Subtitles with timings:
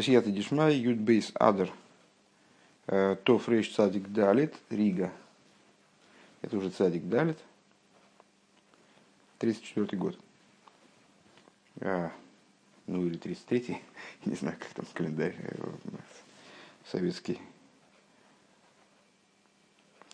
[0.00, 1.70] Спасибо, Дишмай, Юдбейс Адер,
[2.86, 5.12] То Фрейш Цадик Далит, Рига.
[6.40, 7.36] Это уже Цадик Далит.
[9.40, 10.18] 34 год.
[11.82, 12.10] А,
[12.86, 13.82] ну или 33-й,
[14.24, 15.70] не знаю, как там календарь э,
[16.90, 17.38] советский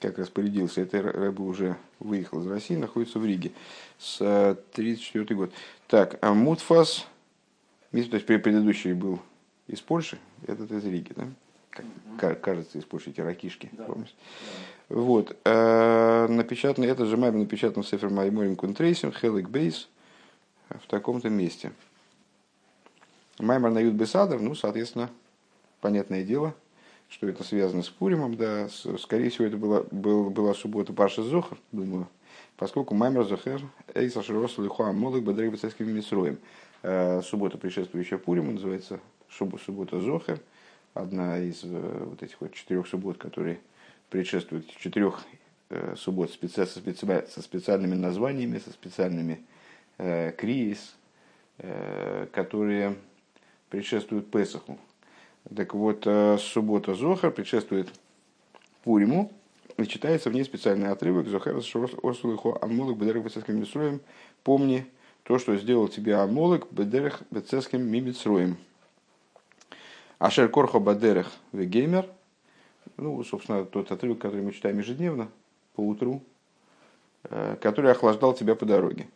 [0.00, 0.80] как распорядился.
[0.80, 3.53] Это Рэбе уже выехал из России, находится в Риге
[3.98, 5.53] с 1934 год.
[5.87, 7.07] Так, а Мутфас,
[7.93, 9.21] то есть предыдущий был
[9.66, 11.28] из Польши, этот из Риги, да?
[12.18, 13.84] Как, кажется, из Польши, эти ракишки, да.
[13.84, 14.14] помнишь?
[14.88, 14.96] Да.
[14.96, 15.36] Вот.
[15.44, 19.88] А, напечатано, это же Маймер напечатан в Сефер Майморим Кунтрейсим, Хелик Бейс,
[20.71, 21.72] в таком-то месте.
[23.38, 25.10] Маймер на Юд Бесадр, ну, соответственно,
[25.80, 26.54] понятное дело–
[27.08, 31.58] что это связано с Пуримом, да, скорее всего, это была, была, была суббота Паша Зохар,
[31.72, 32.08] думаю,
[32.56, 33.62] поскольку Маймер Зохер,
[33.94, 36.38] Эйса Широс Лихуа Молых Бадрей Бацайским Мисроем.
[36.83, 39.00] Э, суббота, предшествующая Пуриму, называется
[39.36, 40.41] суббота Зохер,
[40.95, 43.61] одна из э, вот этих вот четырех суббот, которые
[44.10, 45.24] предшествуют четырех
[45.70, 49.44] э, суббот со, специальными названиями, со специальными
[49.98, 50.94] криис,
[52.33, 52.97] которые
[53.70, 54.78] предшествуют Песаху.
[55.55, 57.88] Так вот, э, суббота Зохар предшествует
[58.82, 59.32] Пуриму,
[59.77, 64.00] и читается в ней специальный отрывок Зохар Осулыхо Амолок Бедерах Бецеским Мисроем.
[64.42, 64.86] Помни
[65.22, 68.56] то, что сделал тебе Амолок Бедерах Бецеским Мимицроем.
[70.19, 72.06] Ашер Корхо Бадерах Вегеймер.
[72.97, 75.28] Ну, собственно, тот отрывок, который мы читаем ежедневно,
[75.75, 76.22] по утру,
[77.25, 79.09] э, который охлаждал тебя по дороге.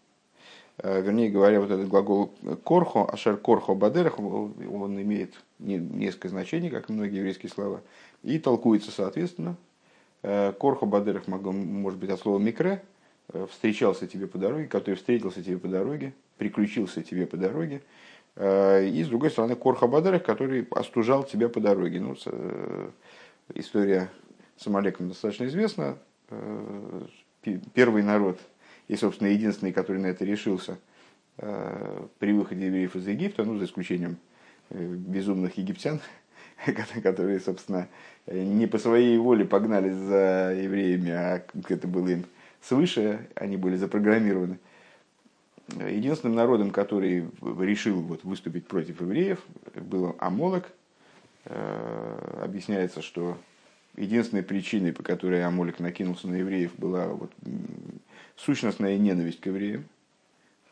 [0.76, 2.34] Э, вернее говоря, вот этот глагол
[2.64, 7.80] корхо, ашер корхо бадерах, он имеет несколько значений, как и многие еврейские слова,
[8.22, 9.56] и толкуется соответственно.
[10.22, 12.82] Э, корхо бадерах может быть от слова микре,
[13.48, 17.80] встречался тебе по дороге, который встретился тебе по дороге, приключился тебе по дороге.
[18.36, 22.00] И с другой стороны, корхо бадерах, который остужал тебя по дороге.
[22.00, 22.16] Ну,
[23.54, 24.08] история
[24.56, 25.98] с Амалеком достаточно известна.
[27.74, 28.38] Первый народ–
[28.90, 30.76] и, собственно, единственный, который на это решился
[31.38, 34.16] э, при выходе евреев из Египта, ну, за исключением
[34.70, 36.00] э, безумных египтян,
[37.04, 37.86] которые, собственно,
[38.26, 42.24] не по своей воле погнались за евреями, а это было им
[42.60, 44.58] свыше, они были запрограммированы.
[45.78, 49.40] Единственным народом, который решил вот, выступить против евреев,
[49.74, 50.70] был Амолок.
[51.44, 53.38] Э, объясняется, что
[53.96, 57.32] единственной причиной, по которой Амолик накинулся на евреев, была вот
[58.36, 59.84] сущностная ненависть к евреям,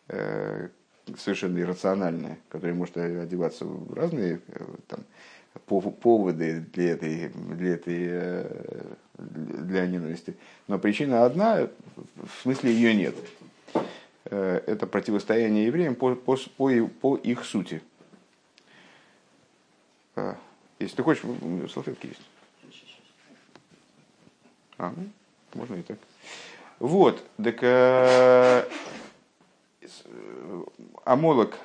[0.08, 0.68] э,
[1.16, 5.00] совершенно иррациональная, которая может одеваться в разные э, там,
[5.64, 10.36] поводы для этой, для этой для ненависти.
[10.66, 13.14] Но причина одна, в смысле ее нет.
[14.30, 17.82] Это противостояние евреям по, по, по, по их сути.
[20.78, 21.22] Если ты хочешь,
[21.72, 22.20] салфетки есть.
[24.78, 25.08] А, ну,
[25.54, 25.98] можно и так.
[26.78, 28.64] Вот, так э,
[31.04, 31.58] Амолок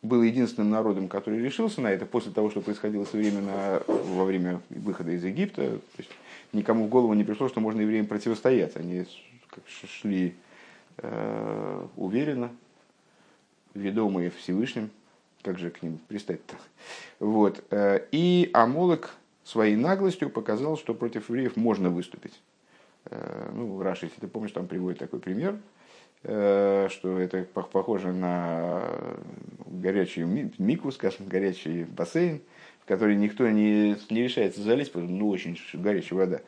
[0.00, 5.10] был единственным народом, который решился на это после того, что происходило современно во время выхода
[5.10, 5.62] из Египта.
[5.62, 6.10] То есть
[6.52, 8.76] никому в голову не пришло, что можно евреям противостоять.
[8.76, 9.04] Они
[9.66, 10.32] шли э,
[11.96, 12.50] уверенно,
[13.74, 14.90] ведомые Всевышним.
[15.42, 16.54] Как же к ним пристать-то?
[17.18, 17.62] Вот.
[17.70, 22.40] Э, и Амолок своей наглостью показал, что против евреев можно выступить.
[23.04, 25.58] Э, ну, Раши, если ты помнишь, там приводит такой пример,
[26.22, 28.88] э, что это похоже на
[29.66, 30.22] горячий
[30.56, 32.40] мику, скажем, горячий бассейн,
[32.80, 36.40] в который никто не, не решается залезть, потому что ну, очень горячая вода.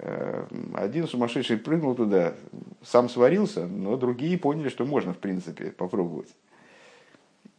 [0.00, 2.34] Э, один сумасшедший прыгнул туда,
[2.82, 6.28] сам сварился, но другие поняли, что можно, в принципе, попробовать.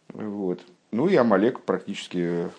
[0.09, 0.61] Вот.
[0.91, 2.49] Ну и Амалек практически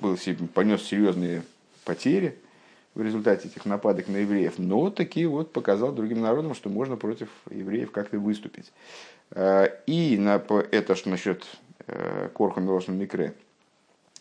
[0.00, 0.16] был,
[0.54, 1.42] понес серьезные
[1.84, 2.38] потери–
[2.94, 7.28] в результате этих нападок на евреев, но таки вот показал другим народам, что можно против
[7.50, 8.72] евреев как-то выступить.
[9.30, 11.44] Э, и на это что насчет
[11.86, 13.34] э, Корха Милошна Микре.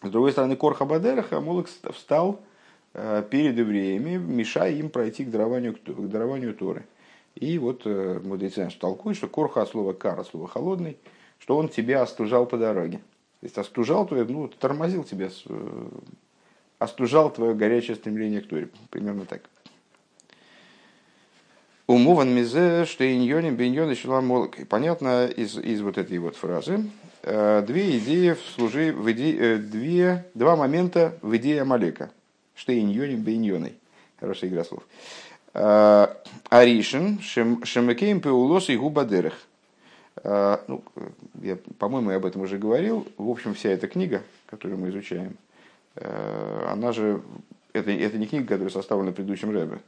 [0.02, 2.42] С другой стороны, Корха Бадераха Амолок встал
[2.94, 6.86] перед евреями, мешая им пройти к дарованию, к дарованию Торы.
[7.36, 10.98] И вот мудрецы толкуют, что Корха от слова кара, слово холодный,
[11.40, 12.98] что он тебя остужал по дороге.
[13.40, 15.30] То есть остужал, то ну, тормозил тебя
[16.82, 18.70] остужал твое горячее стремление к Торе.
[18.90, 19.42] Примерно так.
[21.86, 24.60] Умован мизе, что иньоним беньон и.
[24.60, 26.86] И понятно из, из вот этой вот фразы,
[27.22, 32.10] э, две идеи в служи, в иде, э, две, два момента в идее Амалека.
[32.62, 33.74] Что иньоним беньоной.
[34.20, 34.84] Хорошая игра слов.
[35.56, 36.08] Э,
[36.50, 39.34] Аришин, шемекеем пеулос и губадерах.
[40.24, 40.84] Ну,
[41.42, 43.08] я, по-моему, я об этом уже говорил.
[43.18, 45.38] В общем, вся эта книга, которую мы изучаем–
[45.96, 47.22] она же,
[47.74, 49.80] это, это не книга, которая составлена предыдущим Рэбе.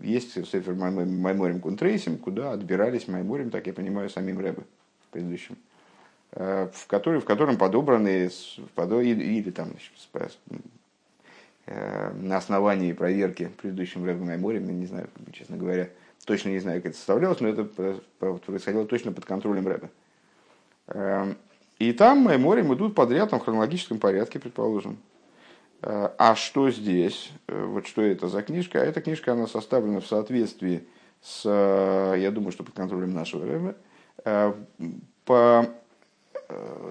[0.00, 4.62] Есть Сефер Майморим Кунтрейсим, куда отбирались Майморим, так я понимаю, самим Рэбе
[5.10, 5.56] предыдущим,
[6.34, 8.30] в, который, в котором подобраны
[9.00, 9.68] или, там
[11.66, 15.88] на основании проверки предыдущим Рэбе Майморим, не знаю, честно говоря,
[16.24, 17.64] точно не знаю, как это составлялось, но это
[18.18, 19.90] происходило точно под контролем Рэбе.
[20.88, 21.36] Эм,
[21.78, 24.98] и там Майморим идут подряд там, в хронологическом порядке, предположим.
[25.82, 27.30] Э, а что здесь?
[27.48, 28.80] Э, вот что это за книжка?
[28.80, 30.86] А эта книжка, она составлена в соответствии
[31.20, 33.74] с, э, я думаю, что под контролем нашего Рэбе,
[35.24, 35.66] по,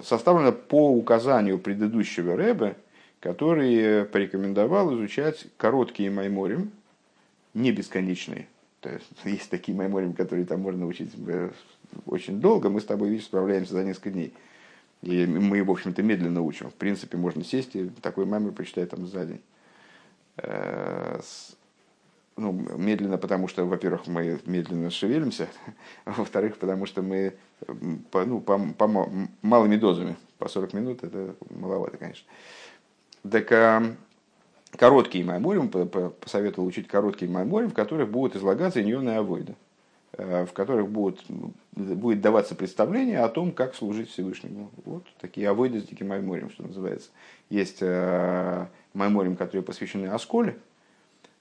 [0.03, 2.75] составлена по указанию предыдущего Рэбе,
[3.19, 6.71] который порекомендовал изучать короткие майморим,
[7.53, 8.47] не бесконечные,
[8.83, 11.49] то есть, есть такие майморим, которые там можно учить э,
[12.05, 12.69] очень долго.
[12.69, 14.33] Мы с тобой, видишь, справляемся за несколько дней.
[15.01, 16.69] И мы, в общем-то, медленно учим.
[16.69, 19.41] В принципе, можно сесть и такой маймор прочитать там за день.
[22.35, 25.47] Э, ну, медленно, потому что, во-первых, мы медленно шевелимся,
[26.05, 27.33] а во-вторых, потому что мы
[28.11, 28.87] по, ну, по, по
[29.41, 32.27] малыми дозами, по 40 минут, это маловато, конечно.
[33.29, 33.95] Так а,
[34.77, 39.55] короткие майморим, посоветовал учить короткие майморим, в которых будут излагаться иньоны авойда,
[40.13, 41.23] э, в которых будут,
[41.71, 44.71] будет даваться представление о том, как служить Всевышнему.
[44.83, 47.11] Вот такие авойды с диким майморим, что называется.
[47.49, 50.72] Есть э, майморим, которые посвящены Осколе, э,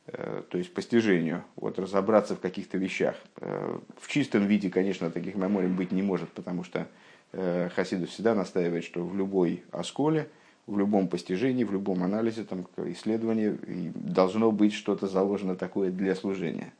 [0.07, 3.15] то есть постижению, вот разобраться в каких-то вещах.
[3.37, 6.89] В чистом виде, конечно, таких майморим быть не может, потому что
[7.33, 10.29] Хасидов всегда настаивает, что в любой Осколе–
[10.67, 16.73] в любом постижении, в любом анализе, там, исследовании должно быть что-то заложено такое для служения.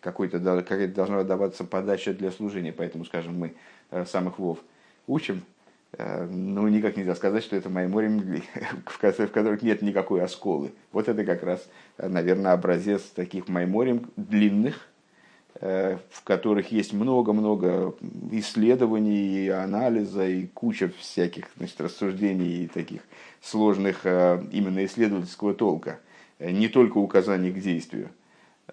[0.00, 2.72] Какой-то, какая-то должна даваться подача для служения.
[2.72, 3.54] Поэтому, скажем, мы
[3.90, 4.58] э, самых вов
[5.06, 5.59] учим, э,
[5.98, 8.42] ну, никак нельзя сказать, что это майморим,
[8.86, 10.72] в которых нет никакой осколы.
[10.92, 14.86] Вот это как раз, э, наверное, образец таких майморим длинных,
[15.60, 17.94] в которых есть много-много
[18.30, 23.02] исследований, и анализа, и куча всяких значит, рассуждений и таких
[23.40, 26.00] сложных э, именно исследовательского толка,
[26.38, 28.10] э, не только указаний к действию,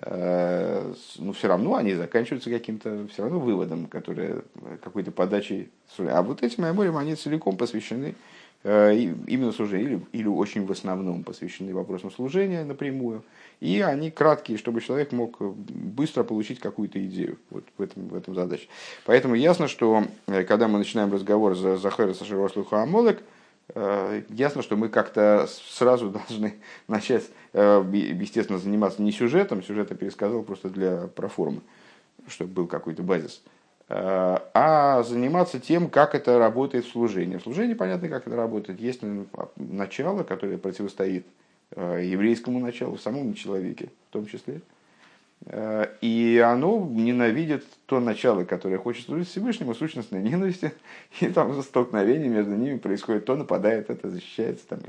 [0.01, 4.41] э, но все равно они заканчиваются каким-то все равно выводом, который
[4.83, 5.69] какой-то подачей.
[5.97, 8.15] А вот эти мемориям, они целиком посвящены
[8.63, 13.23] именно служению, или, или очень в основном посвящены вопросам служения напрямую.
[13.61, 17.37] И они краткие, чтобы человек мог быстро получить какую-то идею.
[17.49, 18.67] Вот в этом, в этом задача.
[19.05, 23.23] Поэтому ясно, что когда мы начинаем разговор за Захара Саширослуха Амолек, Э,
[23.75, 26.55] ясно, что мы как-то сразу должны
[26.87, 31.61] начать, э, естественно, заниматься не сюжетом, сюжет я пересказал просто для проформы,
[32.27, 33.41] чтобы был какой-то базис,
[33.89, 37.37] э, а заниматься тем, как это работает в служении.
[37.37, 38.79] В служении понятно, как это работает.
[38.79, 39.01] Есть
[39.55, 41.25] начало, которое противостоит
[41.75, 44.76] еврейскому началу в самом человеке в том числе– Э,
[46.01, 50.73] и оно ненавидит то начало, которое хочет служить Всевышнему, сущностной ненависти,
[51.21, 54.79] и там столкновение между ними происходит, то нападает, это защищается, там,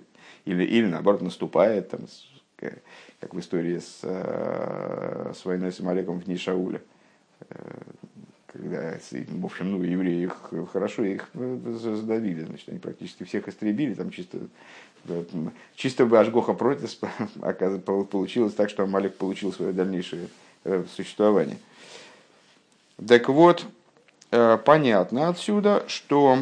[0.44, 2.00] или, или наоборот наступает, там,
[3.20, 6.36] как в истории с, э, с войной с Амалеком в дни.
[7.50, 7.56] Э,
[8.46, 14.10] когда, в общем, ну, евреи их хорошо их задавили, значит, они практически всех истребили, там
[14.10, 14.38] чисто,
[15.76, 16.96] чисто бы Ашгоха против
[17.84, 20.28] получилось так, что Амалек получил свое дальнейшее
[20.68, 21.56] Э, существования.
[23.06, 23.64] Так вот,
[24.30, 26.40] э, понятно отсюда, что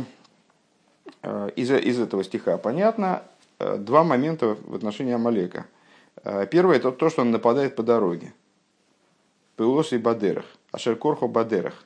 [1.22, 3.22] э, из, из этого стиха понятно
[3.58, 5.64] два момента в отношении Амалека.
[6.50, 8.34] Первое это то, что он нападает по дороге.
[9.56, 10.44] Пеулос и Бадерах.
[10.72, 11.84] Ашеркорхо Бадерах.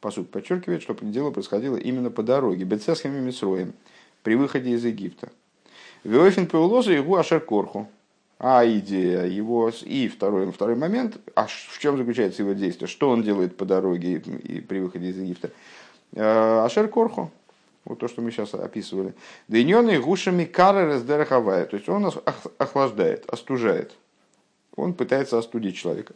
[0.00, 2.64] Посуд подчеркивает, что дело происходило именно по дороге.
[2.64, 3.72] Бецесхем и Мисроем.
[4.22, 5.30] При выходе из Египта.
[6.04, 7.88] Веофин Пеулоза его Ашеркорху
[8.42, 9.70] а идея его...
[9.82, 12.88] И второй, второй момент, а в чем заключается его действие?
[12.88, 15.50] Что он делает по дороге и при выходе из Египта?
[16.14, 17.30] Э, Ашер Корху,
[17.84, 19.12] вот то, что мы сейчас описывали.
[19.48, 21.66] Дейненый гушами кары раздерахавая.
[21.66, 22.10] То есть он
[22.56, 23.92] охлаждает, остужает.
[24.74, 26.14] Он пытается остудить человека.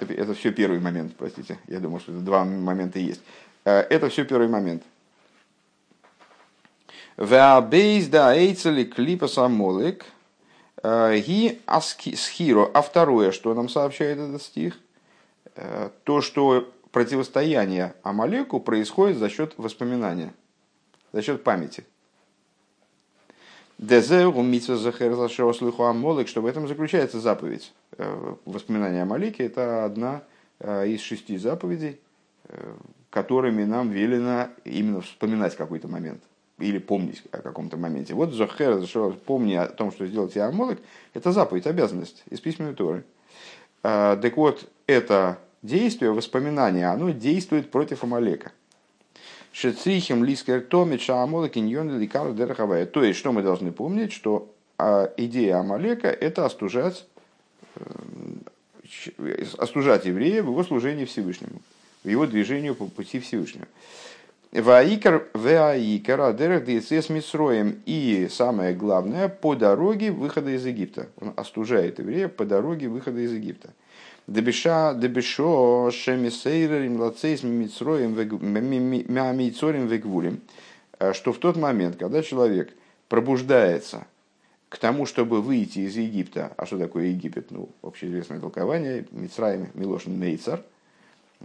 [0.00, 1.58] Это, это все первый момент, простите.
[1.66, 3.20] Я думал, что это два момента есть.
[3.66, 4.82] Э, это все первый момент.
[7.16, 10.04] Веабейс да эйцели клипа самолик
[10.82, 11.60] э, ги
[12.16, 12.70] схиро.
[12.74, 14.78] А второе, что нам сообщает этот стих,
[15.54, 20.34] э, то, что противостояние Амалеку происходит за счет воспоминания,
[21.12, 21.84] за счет памяти.
[23.78, 27.72] Дезеу митсва захер слуху Амолек, что в этом заключается заповедь.
[27.96, 30.22] Э, воспоминание о Амалеке– это одна
[30.60, 31.98] из шести заповедей,
[33.10, 36.22] которыми нам велено именно вспоминать какой-то момент
[36.58, 38.14] или помнить о каком-то моменте.
[38.14, 38.80] Вот Зохер,
[39.26, 40.80] помни о том, что сделал тебе Амолек,
[41.12, 43.04] это заповедь, обязанность из письменной Торы.
[43.82, 48.52] А, так вот, это действие, воспоминание, оно действует против Амалека.
[49.52, 52.86] Шецрихим лискер томит шаамолек иньон ликар дерахавая.
[52.86, 57.06] То есть, что мы должны помнить, что а, идея Амалека– это остужать,
[57.76, 57.84] э,
[59.58, 61.60] остужать еврея в его служении Всевышнему,
[62.02, 63.66] в его движению по пути Всевышнего.
[64.60, 67.82] Ваикар ваикар адерах с мисроем.
[67.86, 71.08] И самое главное, по дороге выхода из Египта.
[71.20, 73.70] Он остужает еврея по дороге выхода из Египта.
[74.28, 80.40] Дебиша, дебишо, шемисейрерим, лацейс, мимицроем, мямицорим, вегвулем.
[81.00, 82.72] Э, что в тот момент, когда человек
[83.08, 84.06] пробуждается
[84.68, 87.50] к тому, чтобы выйти из Египта, а что такое Египет?
[87.50, 90.62] Ну, общеизвестное толкование, Мицраем, Милошин, Мейцар,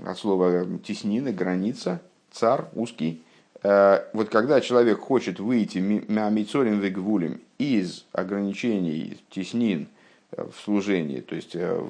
[0.05, 2.01] от слова теснина, граница,
[2.31, 3.21] цар, узкий.
[3.63, 9.87] Э, вот когда человек хочет выйти мямицорим, вегвулем из ограничений, теснин,
[10.37, 11.83] в служении, то есть э,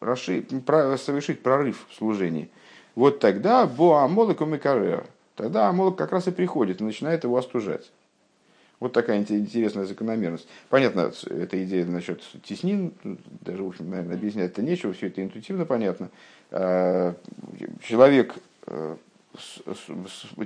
[0.00, 0.48] расширить,
[1.00, 2.48] совершить прорыв в служении,
[2.94, 5.04] вот тогда Бо Амолок Умикарер,
[5.36, 7.90] тогда Амолок как раз и приходит и начинает его остужать.
[8.80, 10.48] Вот такая интересная закономерность.
[10.68, 12.92] Понятно, эта идея насчет теснин,
[13.42, 16.10] даже, в общем, наверное, объяснять это нечего, все это интуитивно понятно.
[16.50, 18.34] Человек,
[18.66, 18.96] э,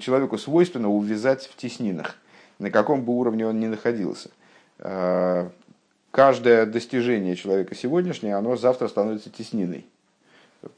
[0.01, 2.17] человеку свойственно увязать в теснинах,
[2.59, 4.31] на каком бы уровне он ни находился.
[4.79, 5.51] А,
[6.11, 9.87] каждое достижение человека сегодняшнее, оно завтра становится тесниной,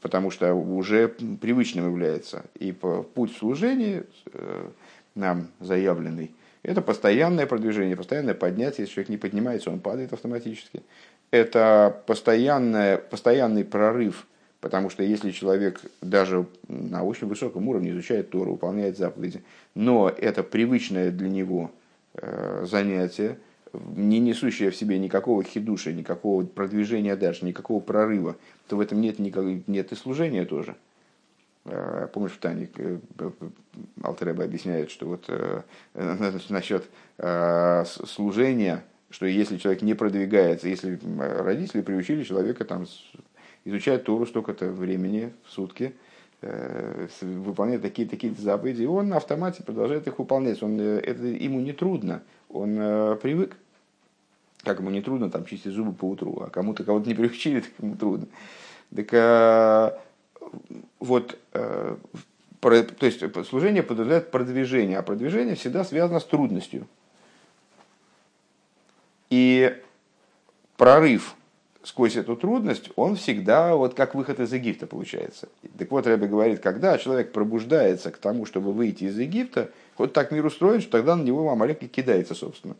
[0.01, 2.43] потому что уже привычным является.
[2.55, 4.69] И путь в служении э,
[5.15, 6.31] нам заявленный,
[6.63, 8.83] это постоянное продвижение, постоянное поднятие.
[8.83, 10.83] Если человек не поднимается, он падает автоматически.
[11.31, 14.27] Это постоянное, постоянный прорыв,
[14.61, 19.43] потому что если человек даже на очень высоком уровне изучает Тору, выполняет заповеди,
[19.75, 21.71] но это привычное для него
[22.15, 23.37] э, занятие–
[23.73, 28.35] не несущая в себе никакого хидуша, никакого продвижения дальше, никакого прорыва,
[28.67, 30.75] то в этом нет, никак, нет и служения тоже.
[31.65, 32.97] А, помнишь, в Тане э,
[34.01, 35.61] Алтереба объясняет, что вот э,
[36.49, 36.85] насчет
[37.85, 42.85] служения, что если человек не продвигается, если родители приучили человека там,
[43.65, 45.93] изучать Тору столько-то времени в сутки,
[46.41, 50.61] э, выполняет такие-такие заповеди, и он на автомате продолжает их выполнять.
[50.63, 53.55] Он, это ему не трудно он э, привык.
[54.63, 57.71] Как ему не трудно там чистить зубы по утру, а кому-то кого-то не приучили, так
[57.79, 58.27] ему трудно.
[58.93, 59.97] Так э,
[60.99, 61.95] вот, э,
[62.59, 66.87] то есть служение подразумевает продвижение, а продвижение всегда связано с трудностью.
[69.29, 69.77] И
[70.75, 71.35] прорыв
[71.83, 75.49] сквозь эту трудность, он всегда вот как выход из Египта получается.
[75.77, 80.31] Так вот, Рэбе говорит, когда человек пробуждается к тому, чтобы выйти из Египта, вот так
[80.31, 82.75] мир устроен, что тогда на него Амалек и кидается, собственно.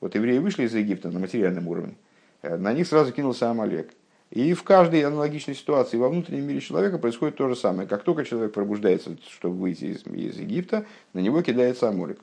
[0.00, 1.94] Вот евреи вышли из Египта на материальном уровне,
[2.42, 3.92] э, на них сразу кинулся Амалек.
[4.30, 7.86] И в каждой аналогичной ситуации во внутреннем мире человека происходит то же самое.
[7.86, 12.18] Как только человек пробуждается, чтобы выйти из, из Египта, на него кидается Амалек.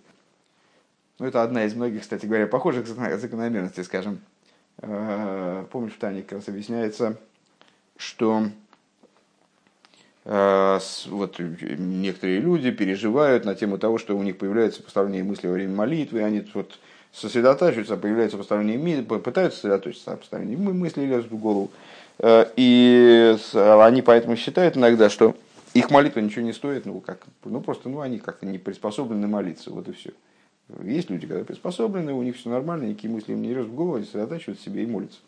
[1.20, 4.22] Ну, это одна из многих, кстати говоря, похожих закономерностей, скажем.
[4.82, 7.18] Э, помнишь, в Тане как раз объясняется,
[7.98, 8.46] что
[10.26, 15.54] э, вот некоторые люди переживают на тему того, что у них появляются посторонние мысли во
[15.54, 16.80] время молитвы, они вот
[17.12, 21.72] сосредотачиваются, появляются посторонние мысли, пытаются сосредоточиться, а посторонние мысли лезут в голову.
[22.20, 25.36] Э, и они поэтому считают иногда, что
[25.74, 29.72] их молитва ничего не стоит, ну, как, ну просто ну, они как-то не приспособлены молиться,
[29.72, 30.12] вот и все.
[30.84, 33.96] Есть люди, которые приспособлены, у них все нормально, никакие мысли им не лезут в голову,
[33.96, 35.20] они сосредотачивают себе и молятся.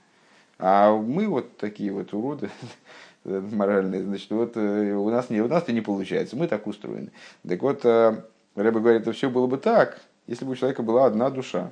[0.59, 2.51] А мы вот такие вот уроды
[3.23, 7.09] моральные, значит, вот э, у нас, не, у нас это не получается, мы так устроены.
[7.47, 8.23] Так вот, э,
[8.55, 11.71] Рэба говорит, это все было бы так, если бы у человека была одна душа.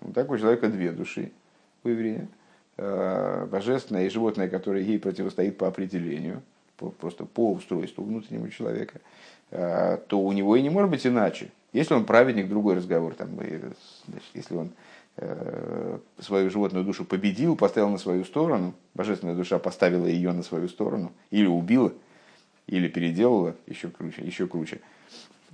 [0.00, 1.32] Вот так у человека две души
[1.84, 2.28] у еврея.
[2.76, 6.42] Э, божественная и животное, которое ей противостоит по определению,
[6.76, 9.00] просто по устройству внутреннего человека,
[9.50, 11.50] то у него и не может быть иначе.
[11.72, 13.14] Если он праведник, другой разговор.
[13.14, 14.70] Там, значит, если он
[15.16, 20.68] э, свою животную душу победил, поставил на свою сторону, божественная душа поставила ее на свою
[20.68, 21.92] сторону, или убила,
[22.66, 24.80] или переделала, еще круче, еще круче,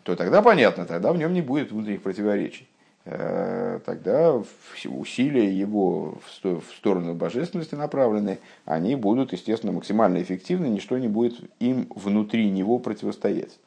[0.04, 2.68] то тогда понятно, тогда в нем не будет внутренних противоречий.
[3.06, 4.40] Э, тогда
[4.86, 11.88] усилия его в сторону божественности направленные, они будут, естественно, максимально эффективны, ничто не будет им
[11.94, 13.58] внутри него противостоять.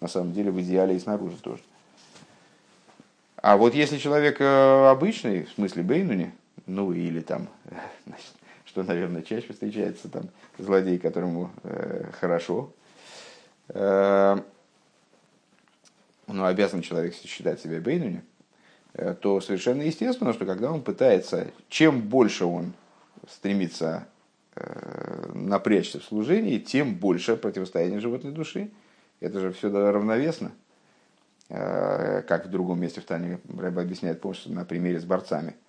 [0.00, 1.62] На самом деле, в идеале и снаружи тоже.
[3.46, 6.32] А вот если человек э, обычный, в смысле Бейнуни,
[6.64, 7.50] ну или там,
[8.06, 8.32] значит,
[8.64, 12.72] что, наверное, чаще встречается, там, злодей, которому э, хорошо,
[13.68, 14.38] э,
[16.26, 18.22] ну, обязан человек считать себя Бейнуни,
[18.94, 22.72] э, то совершенно естественно, что когда он пытается, чем больше он
[23.28, 24.08] стремится
[24.56, 28.70] э, напрячься в служении, тем больше противостояние животной души.
[29.20, 30.50] Это же все равновесно.
[31.56, 35.54] Э, как в другом месте в Тане Рэба объясняет, помнишь, на примере с борцами–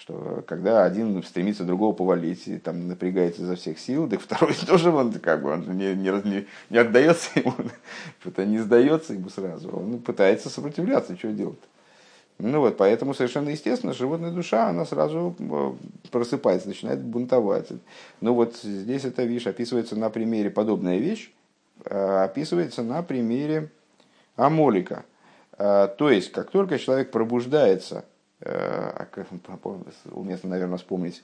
[0.00, 4.90] что когда один стремится другого повалить и там напрягается изо всех сил, так второй тоже
[4.90, 7.54] он как бы он не, не, не отдается ему,
[8.24, 11.58] это не сдается ему сразу, он пытается сопротивляться, что делать.
[12.38, 15.72] Ну вот, поэтому совершенно естественно, животная душа, она сразу э,
[16.10, 17.68] просыпается, начинает бунтовать.
[18.22, 21.30] Ну вот здесь эта вещь описывается на примере, подобная вещь,
[21.84, 23.68] э, описывается на примере
[24.36, 25.04] Амолика.
[25.60, 28.04] Э, то есть, как только человек пробуждается
[28.40, 29.58] Э, а
[30.12, 31.22] уместно, наверное, вспомнить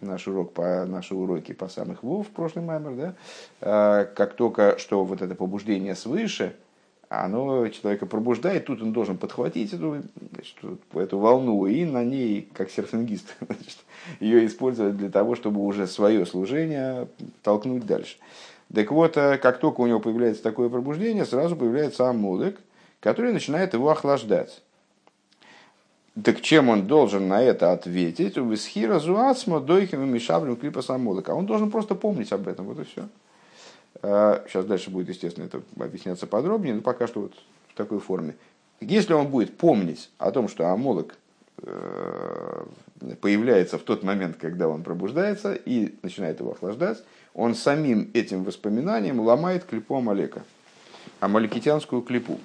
[0.00, 3.14] наш урок по наши уроки по самых вов в прошлый маймер, да,
[3.60, 6.56] э, как только что вот это побуждение свыше,
[7.10, 10.02] оно человека пробуждает, тут он должен подхватить эту,
[10.32, 10.56] значит,
[10.94, 13.78] эту волну и на ней, как серфингист, значит,
[14.20, 17.06] ее использовать для того, чтобы уже свое служение
[17.42, 18.16] толкнуть дальше.
[18.74, 22.58] Так вот, э, как только у него появляется такое пробуждение, сразу появляется амулек,
[23.00, 24.62] который начинает его охлаждать.
[26.22, 28.36] Так чем он должен на это ответить?
[28.36, 31.30] У Висхира Зуацма Дойхим и Мишаблем Клипа Самолыка.
[31.30, 33.08] Он должен просто помнить об этом, вот и все.
[34.02, 37.34] Сейчас дальше будет, естественно, это объясняться подробнее, но пока что вот
[37.68, 38.34] в такой форме.
[38.80, 41.16] Если он будет помнить о том, что Амолок
[41.58, 42.64] э,
[43.20, 47.02] появляется в тот момент, когда он пробуждается и начинает его охлаждать,
[47.34, 50.42] он самим этим воспоминанием ломает клипу Амалека,
[51.20, 52.38] амаликитянскую клипу.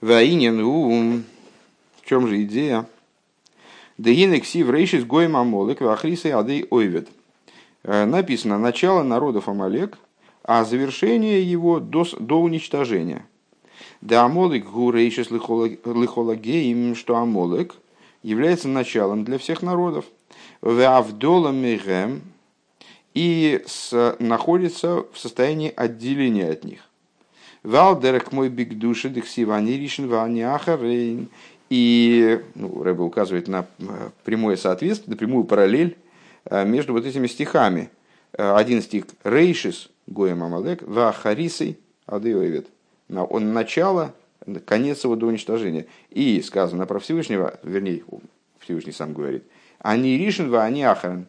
[0.00, 1.24] Ваинен ум.
[2.00, 2.86] В чем же идея?
[3.98, 7.08] Дегинек сив рейшис гоем амолек вахрисы адей ойвет.
[7.84, 9.98] Э, написано начало народов Амалек,
[10.44, 13.26] а завершение его до, до уничтожения.
[14.00, 17.76] Да Амолек гу рейшис лихолагеем, что Амолек
[18.22, 20.04] является началом для всех народов.
[20.60, 22.22] Вавдола мегем
[23.14, 26.80] и с, находится в состоянии отделения от них.
[27.62, 31.28] Валдерек мой биг души, дексивани ришен вани.
[31.70, 35.96] И ну, Рэба указывает на э, прямое соответствие, на прямую параллель
[36.44, 37.88] э, между вот этими стихами.
[38.32, 42.66] Э, один стих Рейшис, Гоем Амалек, Вахарисой, Адеовет.
[43.08, 44.14] Он начало,
[44.66, 45.86] конец его до уничтожения.
[46.10, 48.02] И сказано про Всевышнего, вернее,
[48.58, 49.44] Всевышний сам говорит,
[49.78, 51.26] они ришен, они ахарен.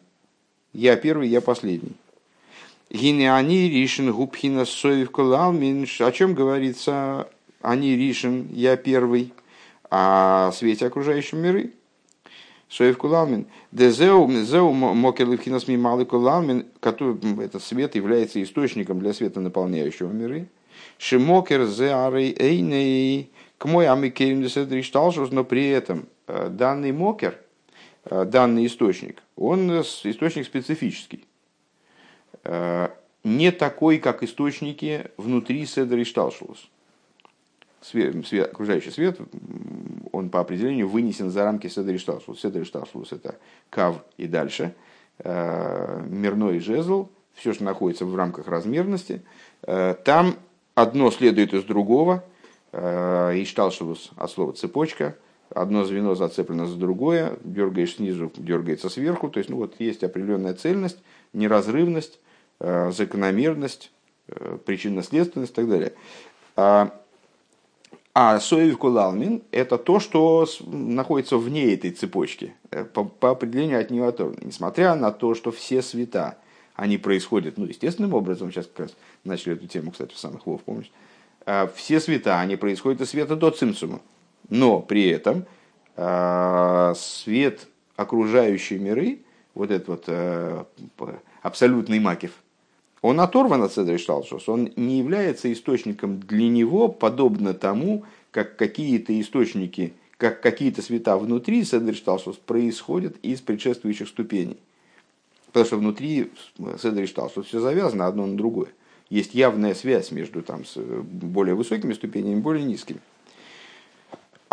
[0.74, 1.92] Я первый, я последний.
[2.90, 5.86] Гине они ришен губхина соев кулалмин.
[6.00, 7.28] О чем говорится?
[7.62, 9.32] Они ришен, я первый.
[9.88, 11.72] О свете окружающем миры.
[12.68, 13.46] Соев кулалмин.
[13.70, 16.66] Дезеу зеу мокелывхинас мималы кулалмин.
[16.80, 20.48] Который этот свет является источником для света, наполняющего миры.
[20.98, 23.30] Шимокер зе арей эйней.
[23.58, 24.44] К мой амикерим.
[25.30, 27.38] Но при этом э, данный мокер,
[28.10, 31.26] данный источник, он источник специфический
[32.44, 32.88] Э,
[33.22, 36.68] не такой, как источники внутри Седер и Шталшулус.
[37.80, 38.14] Свет,
[38.50, 39.18] окружающий свет,
[40.12, 42.40] он по определению вынесен за рамки Седер и Шталшулус.
[42.40, 43.36] Седер и Шталшулус– это
[43.70, 44.74] кав и дальше.
[45.18, 49.22] Э, мирной жезл, все, что находится в рамках размерности.
[49.62, 50.36] Э, там
[50.74, 52.24] одно следует из другого.
[52.76, 55.16] И Шталшулус от слова цепочка.
[55.54, 57.38] Одно звено зацеплено за другое.
[57.44, 59.28] Дергаешь снизу, дергается сверху.
[59.28, 60.98] То есть, ну вот есть определенная цельность,
[61.32, 62.18] неразрывность
[62.60, 63.90] Э, закономерность,
[64.28, 65.92] э, причинно-следственность и так далее.
[66.56, 66.98] А,
[68.14, 73.90] а соев кулалмин– это то, что находится вне этой цепочки, э, по, по определению от
[73.90, 74.38] нее оторвано.
[74.40, 76.38] Несмотря на то, что все света,
[76.76, 80.62] они происходят, ну, естественным образом, сейчас как раз начали эту тему, кстати, в самых лов,
[80.64, 80.92] помнишь,
[81.74, 84.00] все света, они происходят из света до цимцума.
[84.48, 85.46] Но при этом
[85.96, 89.20] а, свет окружающей миры,
[89.54, 90.08] вот этот вот
[91.42, 92.32] абсолютный макив,
[93.04, 99.20] он оторван от Седри Шталшус, он не является источником для него, подобно тому, как какие-то
[99.20, 104.56] источники, как какие-то света внутри Седри Шталшус происходят из предшествующих ступеней.
[105.48, 106.32] Потому что внутри
[106.82, 108.68] Седри Шталшус все завязано одно на другое.
[109.10, 113.00] Есть явная связь между там, более высокими ступенями и более низкими.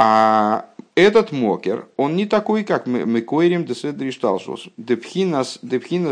[0.03, 4.69] А этот мокер, он не такой, как Мекойрим Деседришталшус.
[4.75, 5.59] Депхинас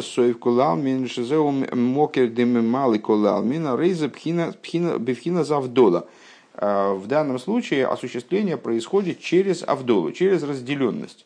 [0.06, 6.08] соев кулалмин шизеу мокер демемалы кулалмин, а рейза бифхина завдола.
[6.54, 11.26] А, в данном случае осуществление происходит через авдолу, через разделенность,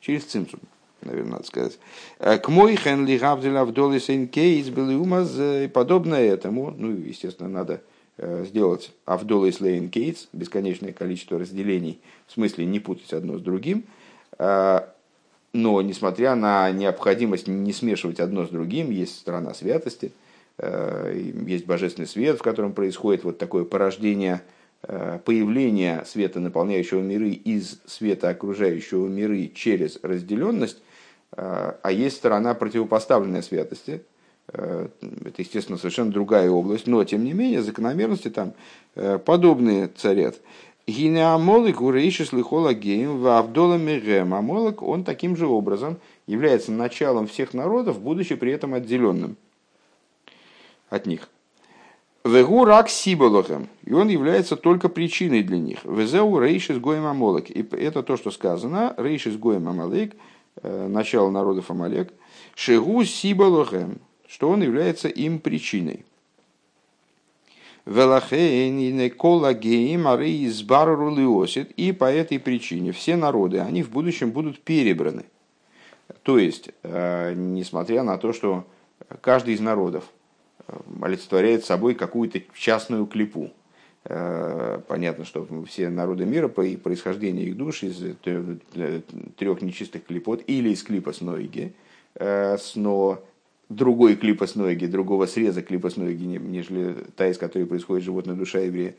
[0.00, 0.58] через цимцум.
[1.02, 1.78] наверное, надо сказать.
[2.18, 6.74] К мой хен ли гавдила вдолы кейс был умаз и подобное этому.
[6.76, 7.82] Ну, естественно, надо
[8.18, 13.84] сделать Авдолы Слейн Кейтс, бесконечное количество разделений, в смысле не путать одно с другим.
[14.38, 14.82] Но,
[15.52, 20.12] несмотря на необходимость не смешивать одно с другим, есть сторона святости,
[20.58, 24.40] есть божественный свет, в котором происходит вот такое порождение–
[24.88, 30.80] Э, появление света, наполняющего миры, из света окружающего миры через разделенность,
[31.32, 34.02] э, а есть сторона противопоставленной святости.
[34.52, 34.88] Э,
[35.24, 38.52] это, естественно, совершенно другая область, но, тем не менее, закономерности там
[39.24, 40.40] подобные царят.
[40.86, 44.32] Гинеамолик урейшис лихола геем вавдола мегем.
[44.32, 49.36] Амолик, он таким же образом является началом всех народов, будучи при этом отделенным
[50.88, 51.28] от них.
[52.24, 52.88] Вегу рак.
[53.04, 55.84] И он является только причиной для них.
[55.84, 57.50] Везеу рейшис гоем амолек.
[57.50, 58.94] И это то, что сказано.
[58.96, 60.14] Рейшис гоем амалек.
[60.62, 62.12] Э, начало народов Амалек.
[62.54, 64.00] Шегу сиболохем.
[64.26, 66.04] Что он является им причиной.
[71.76, 75.24] И по этой причине все народы, они в будущем будут перебраны.
[76.22, 78.66] То есть, э, несмотря на то, что
[79.20, 80.04] каждый из народов
[81.00, 83.50] олицетворяет собой какую-то частную клипу.
[84.04, 87.98] Э, понятно, что все народы мира по происхождению их душ из
[89.36, 91.74] трех нечистых клипот или из клипа с ноги,
[92.14, 93.22] э, но
[93.68, 98.94] другой клипа ноги, другого среза клипа ноги, нежели та, из которой происходит животная душа еврея.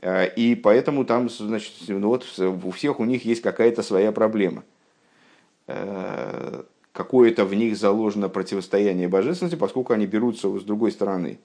[0.00, 4.64] Э, и поэтому там, значит, ну вот у всех у них есть какая-то своя проблема
[6.92, 11.38] какое-то в них заложено противостояние божественности, поскольку они берутся с другой стороны.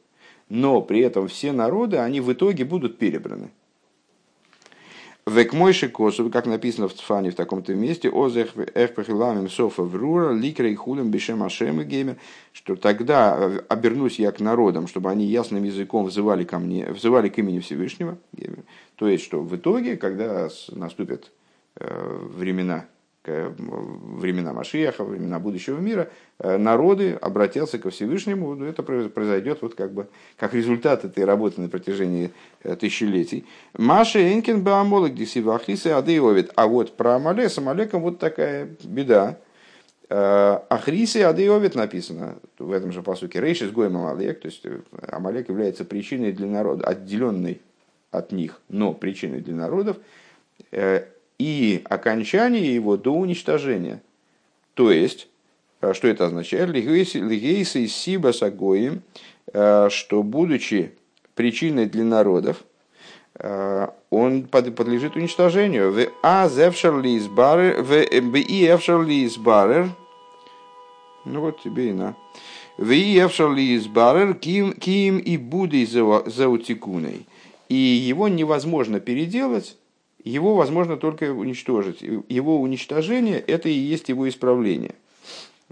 [0.50, 3.50] Но при этом все народы, они в итоге будут перебраны.
[5.28, 10.70] Век мойши косу, как написано в Цфане в таком-то месте, озех эхпахиламим софа врура, ликра
[10.70, 12.18] и хулем бешем ашем и геймер,
[12.54, 17.30] что тогда э, обернусь я к народам, чтобы они ясным языком взывали ко мне, взывали
[17.30, 18.20] к имени Всевышнего.
[18.98, 21.32] То есть, что в итоге, когда наступят
[21.78, 22.86] э, времена
[23.28, 26.10] времена Машиаха, времена будущего мира,
[26.40, 30.08] э, народы обратятся ко Всевышнему, это произойдет вот как бы
[30.38, 32.32] как результат этой работы на протяжении
[32.64, 33.46] э, тысячелетий.
[33.78, 36.52] Маша Энкин Баамолек Дисивахисы Адеовит.
[36.56, 39.38] А вот про Амале с Амалеком вот такая беда.
[40.10, 43.40] Э, Ахрисы Адеовит написано в этом же посуке.
[43.42, 44.64] Рейшис Гоем Амалек, то есть
[45.08, 47.62] Амалек является причиной для народа, отделенной
[48.12, 49.98] от них, но причиной для народов
[51.38, 54.02] и окончание его до уничтожения.
[54.74, 55.28] То есть,
[55.82, 56.70] э, что это означает?
[56.70, 59.02] Лигейса из Сиба Сагоим,
[59.54, 60.94] э, что будучи
[61.34, 62.64] причиной для народов,
[63.36, 65.92] э, он подлежит уничтожению.
[65.92, 69.90] В А зевшерли барер, в и эвшерли барер,
[71.26, 72.16] ну вот тебе и на.
[72.78, 77.26] В и эвшерли барер, ким, ким и буды заутикуной.
[77.68, 79.78] И его невозможно переделать,
[80.26, 82.02] его возможно только уничтожить.
[82.02, 84.96] Его уничтожение– это и есть его исправление.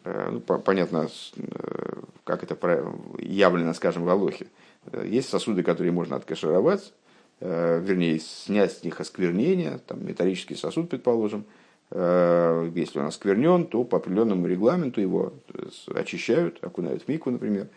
[0.04, 2.58] Э, ну, понятно, э, как это
[3.18, 4.48] явлено, скажем, в Алохе.
[4.92, 6.94] Э, есть сосуды, которые можно откашировать,
[7.40, 11.44] вернее, снять с них осквернение, там, металлический сосуд, предположим.
[11.92, 15.34] Если он осквернен, то по определенному регламенту его
[15.94, 17.68] очищают, окунают в мику, например.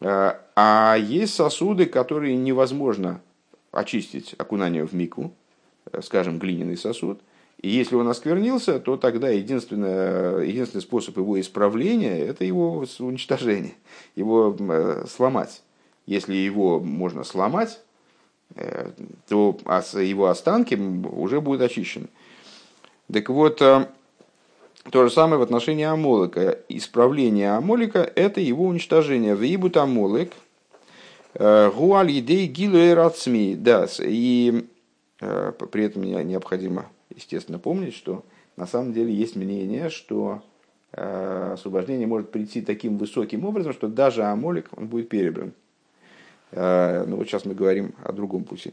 [0.00, 3.20] А есть сосуды, которые невозможно
[3.72, 5.34] очистить окунанием в мику,
[6.02, 7.20] скажем, глиняный сосуд,
[7.60, 13.74] и если он осквернился, то тогда единственный, единственный способ его исправления– это его уничтожение,
[14.14, 15.62] его э, сломать.
[16.06, 17.80] Если его можно сломать,
[18.54, 18.90] э,
[19.28, 19.58] то
[19.94, 22.08] его останки уже будут очищены.
[23.10, 23.88] Так вот, то
[24.92, 26.58] же самое в отношении Амолика.
[26.68, 29.34] Исправление Амолика– это его уничтожение.
[29.34, 30.32] Вибут Амолик,
[31.34, 33.54] гуаль едей гилуэрацми.
[33.54, 34.75] Да, и Э,
[35.18, 38.24] при этом необходимо, естественно, помнить, что
[38.56, 40.42] на самом деле есть мнение, что
[40.92, 45.52] э, освобождение может прийти таким высоким образом, что даже Амолек он будет перебран.
[46.52, 48.72] Э, ну вот сейчас мы говорим о другом пути.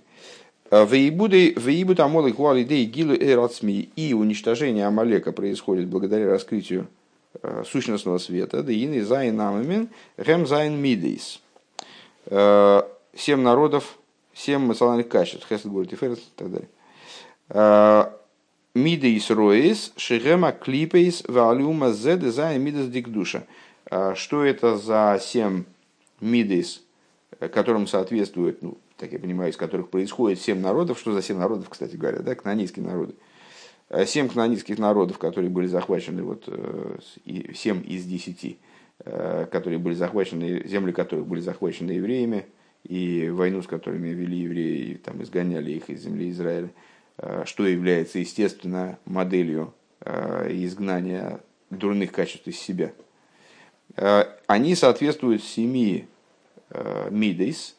[0.72, 6.88] ואיבוד עמלק על ידי גילוי העצמי и уничтожение Амалека происходит благодаря раскрытию
[7.66, 8.60] сущностного света.
[8.62, 11.42] И זיין עממין הם זיין מידות.
[12.26, 14.00] Семь народов
[14.34, 16.70] семь эмоциональных качеств, Хесед, Гурт и и так далее.
[17.50, 18.20] А,
[18.76, 23.46] Мидейс роис, шехема клипейс, валюма зе дизайн мидес дикдуша.
[23.90, 25.66] А, что это за семь
[26.22, 26.82] мидейс,
[27.40, 30.98] которым соответствует, ну, так я понимаю, из которых происходит семь народов.
[31.00, 33.14] Что за семь народов, кстати говоря, да, канонийские народы.
[34.06, 36.48] семь кнанитских народов, которые были захвачены, вот,
[37.54, 38.58] семь из десяти,
[39.04, 42.46] которые были захвачены, земли которых были захвачены евреями,
[42.84, 46.70] и войну, с которыми вели евреи, и там изгоняли их из земли Израиля,
[47.46, 52.92] что является, естественно, моделью изгнания дурных качеств из себя.
[54.48, 56.08] Они соответствуют семи
[57.10, 57.76] мидейс,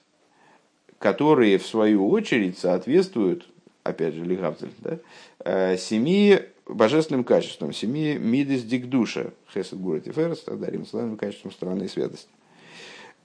[0.99, 3.47] которые в свою очередь соответствуют,
[3.83, 4.99] опять же, Лигавзель, да,
[5.45, 12.31] э, семи божественным качествам, семи мидис дикдуша, хесед гурат ферс, тогда римславным качеством стороны святости.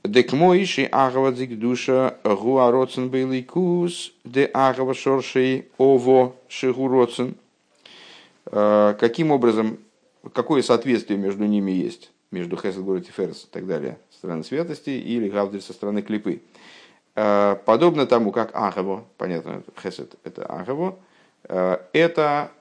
[0.04, 7.36] Дек моиши агава дикдуша гуа роцен бейликус, де агава шоршей ово шигуроцен.
[8.46, 9.78] Э, каким образом,
[10.34, 14.90] какое соответствие между ними есть, между хесед гурат и ферс и так далее, стороны святости,
[14.90, 16.42] или гавдель со стороны клипы.
[17.16, 20.98] Э, подобно тому, как Ахаво, понятно, Хесед– это Ахаво,
[21.44, 22.52] э, это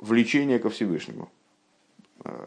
[0.00, 1.30] влечение ко Всевышнему,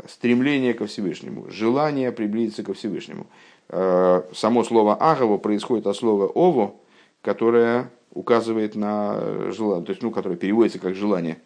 [0.07, 3.27] стремление ко Всевышнему, желание приблизиться ко Всевышнему.
[3.69, 6.75] Само слово Ахаво происходит от слова Ово,
[7.21, 11.37] которое указывает на желание, то есть, ну, которое переводится как желание.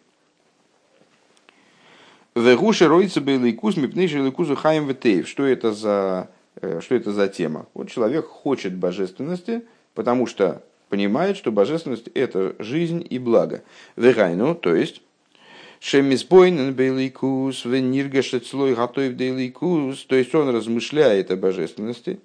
[2.34, 4.88] Вегуши роится бейликус мипнейший ликузу хаем
[5.24, 6.28] Что это за
[6.80, 7.66] что это за тема?
[7.74, 9.62] Вот человек хочет божественности–
[9.96, 13.64] потому что понимает, что божественность– это жизнь и благо.
[13.96, 15.02] Вегайну, то есть,
[15.88, 22.18] Шемисбойнен бейликус, вениргашет слой готов дейликус, то есть он размышляет о божественности,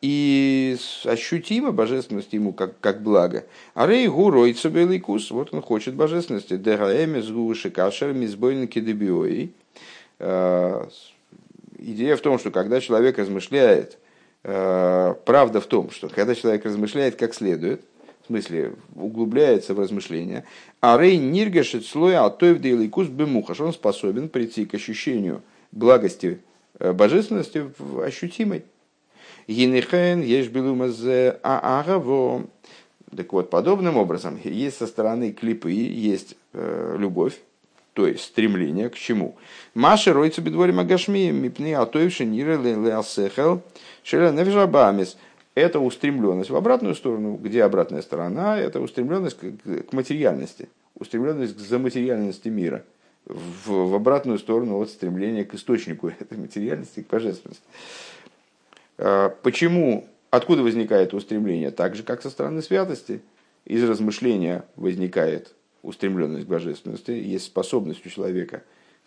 [0.00, 3.46] и ощутимо божественность ему как, как благо.
[3.74, 6.56] А рей гуройца бейликус, вот он хочет божественности.
[6.56, 9.52] Дегаэмес гуши кашер мисбойнен кедебиой.
[10.20, 10.88] А,
[11.78, 13.98] идея в том, что когда человек размышляет
[14.42, 17.82] Э, правда в том, что когда человек размышляет как следует,
[18.30, 20.44] смысле углубляется в размышления,
[20.80, 26.40] а рей ниргашит слоя атоев дейликус бемухаш, он способен прийти к ощущению благости
[26.78, 27.64] э, божественности
[28.02, 28.62] ощутимой.
[29.48, 32.46] Гинехен еш белумазе аагаво.
[33.16, 37.36] Так вот, подобным образом, есть со стороны клипы, есть э, любовь,
[37.94, 39.34] то есть стремление к чему?
[39.74, 43.62] Маша роется бедворим агашми, мипны атоевши нира леасехел,
[44.04, 45.16] шеля нефишабамис.
[45.54, 47.34] Это устремленность в обратную сторону.
[47.34, 48.58] Где обратная сторона?
[48.58, 52.84] Это устремленность к материальности, устремленность к заматериальности мира.
[53.26, 57.62] В, в обратную сторону от стремления к источнику этой материальности, к божественности.
[58.98, 61.70] А, почему, откуда возникает устремление?
[61.70, 63.20] Так же, как со стороны святости.
[63.66, 68.62] Из размышления возникает устремленность к божественности, есть способность у человека,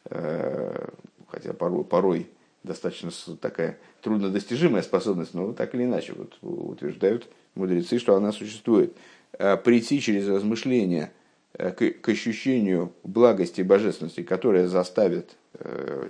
[0.06, 0.90] э,
[1.28, 2.30] хотя порой, порой
[2.64, 8.96] достаточно такая труднодостижимая способность, но так или иначе вот, утверждают мудрецы, что она существует,
[9.34, 11.12] э, прийти через размышления
[11.54, 15.38] э, к, к ощущению благости и божественности, которая заставит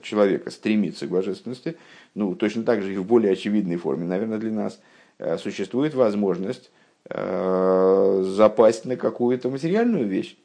[0.02, 1.76] человека стремиться к божественности,
[2.16, 4.80] ну, точно так же и в более очевидной форме, наверное, для нас,
[5.38, 6.72] существует возможность
[7.10, 10.38] запасть на какую-то материальную вещь.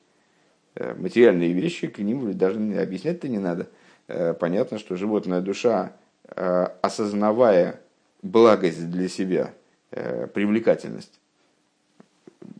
[0.78, 3.68] Э, материальные вещи, к ним даже объяснять-то не надо.
[4.08, 5.92] Э, понятно, что животная душа,
[6.24, 7.80] э, осознавая
[8.22, 9.54] благость для себя,
[10.34, 11.18] привлекательность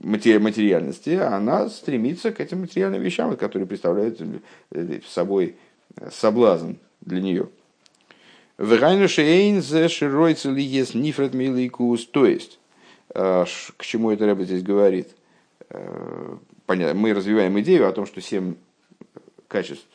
[0.01, 4.19] материальности, она стремится к этим материальным вещам, которые представляют
[5.07, 5.57] собой
[6.11, 7.51] соблазн для нее.
[12.13, 12.59] То есть,
[13.13, 15.09] к чему это Рэбе здесь говорит?
[16.65, 18.55] понятно, мы развиваем идею о том, что семь
[19.49, 19.87] качеств,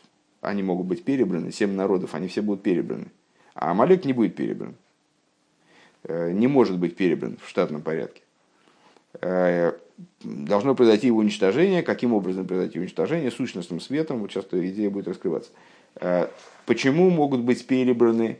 [0.43, 3.08] они могут быть перебраны, семь народов, они все будут перебраны.
[3.56, 4.75] А Амалек не будет перебран.
[6.03, 8.21] Э, не может быть перебран в штатном порядке.
[9.21, 9.73] Э,
[10.23, 11.84] должно произойти его уничтожение.
[11.84, 13.32] Каким образом произойти уничтожение?
[13.32, 14.19] Сущностным светом.
[14.19, 15.51] Вот сейчас эта идея будет раскрываться.
[15.95, 16.27] Э,
[16.65, 18.39] почему могут быть перебраны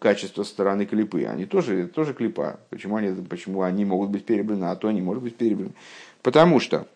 [0.00, 1.24] качества стороны клипы?
[1.24, 2.58] Они тоже, тоже клипа.
[2.70, 5.70] Почему они, почему они могут быть перебраны, а то они могут быть перебраны?
[6.22, 6.88] Потому что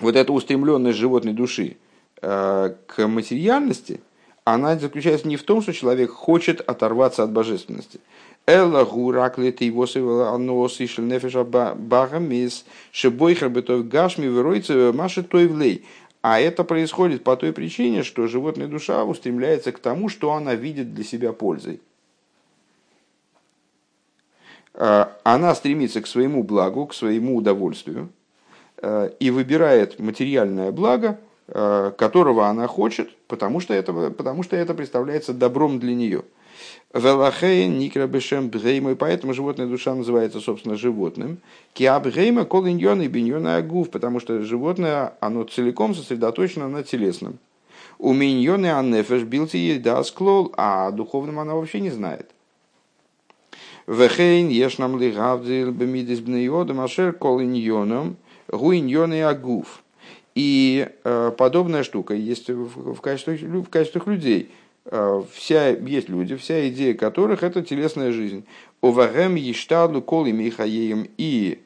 [0.00, 1.76] вот эта устремленность животной души
[2.22, 4.00] к материальности,
[4.44, 8.00] она заключается не в том, что человек хочет оторваться от божественности.
[8.46, 15.24] Элла гураклит его нефеша багамис шебойхар бетов гашми веройца маши.
[16.22, 20.94] А это происходит по той причине, что животная душа устремляется к тому, что она видит
[20.94, 21.80] для себя пользой.
[24.74, 28.10] Э, она стремится к своему благу, к своему удовольствию–
[28.82, 34.74] Э, и выбирает материальное благо, э, которого она хочет, потому что это, потому что это
[34.74, 36.22] представляется добром для нее.
[36.94, 41.38] Велахей никра бешем бгейма, поэтому животная душа называется, собственно, животным.
[41.72, 47.38] Киабгейма кол иньон и биньон агув, потому что животное, оно целиком сосредоточено на телесном.
[47.98, 52.30] У миньоны аннефеш билти еда склол, а духовным она вообще не знает.
[53.86, 58.16] Вехейн ешнам ли гавдил бемидис бнеодам ашер кол иньоном
[58.48, 59.81] гу и агув.
[60.34, 64.50] И э, подобная штука есть в, в, качестве, в качестве людей–
[64.84, 68.44] Э, вся, есть люди, вся идея которых это телесная жизнь.
[68.80, 71.60] Оварем ештадлу коли михаеем и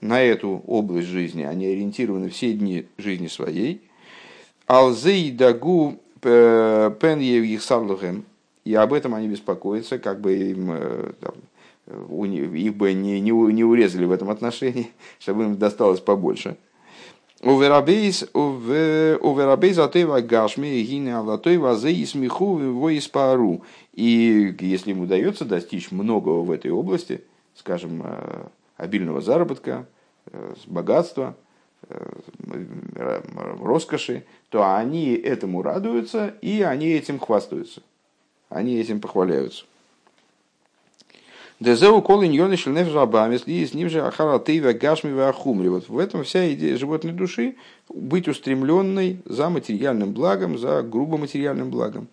[0.00, 3.82] на эту область жизни они ориентированы все дни жизни своей.
[4.66, 8.24] Алзей дагу э, пен их сарлухем.
[8.64, 11.34] И об этом они беспокоятся, как бы им э, там,
[12.22, 16.56] их бы не, не, не урезали в этом отношении, чтобы им досталось побольше.
[17.44, 18.22] Уверабейз
[19.78, 23.62] атева гашми гине алатоева зе и смеху его из пару.
[23.92, 27.22] И если ему удается достичь многого в этой области,
[27.54, 28.46] скажем, э,
[28.78, 29.86] обильного заработка,
[30.32, 31.36] э, богатства,
[31.88, 33.20] э,
[33.60, 37.82] роскоши, то они этому радуются и они этим хвастаются.
[38.48, 39.66] Они этим похваляются.
[41.60, 45.68] Дезеу кол иньоны шельнеф жабамис ли с ним же ахара тейва гашми ахумри.
[45.68, 47.54] Вот в этом вся идея животной души
[47.88, 52.08] быть устремленной за материальным благом, за грубо материальным благом.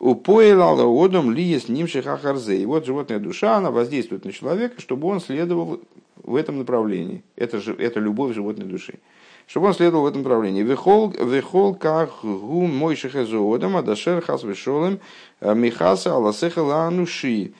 [0.00, 2.56] У поэлала одом ли с ним шехахарзе.
[2.56, 5.80] И вот животная душа, она воздействует на человека, чтобы он следовал
[6.22, 7.22] в этом направлении.
[7.36, 9.00] Это, же, это любовь животной души.
[9.46, 10.62] Чтобы он следовал в этом направлении.
[10.62, 15.00] Вехол, как гу мой шехазоодам, адашер хас вешолем,
[15.40, 17.52] михаса аласеха лануши.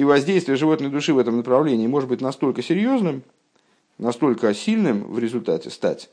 [0.00, 3.22] И воздействие животной души в этом направлении может быть настолько серьезным,
[3.98, 6.08] настолько сильным в результате стать,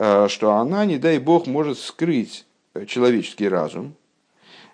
[0.00, 2.46] э, что она, не дай бог, может скрыть
[2.88, 3.94] человеческий разум.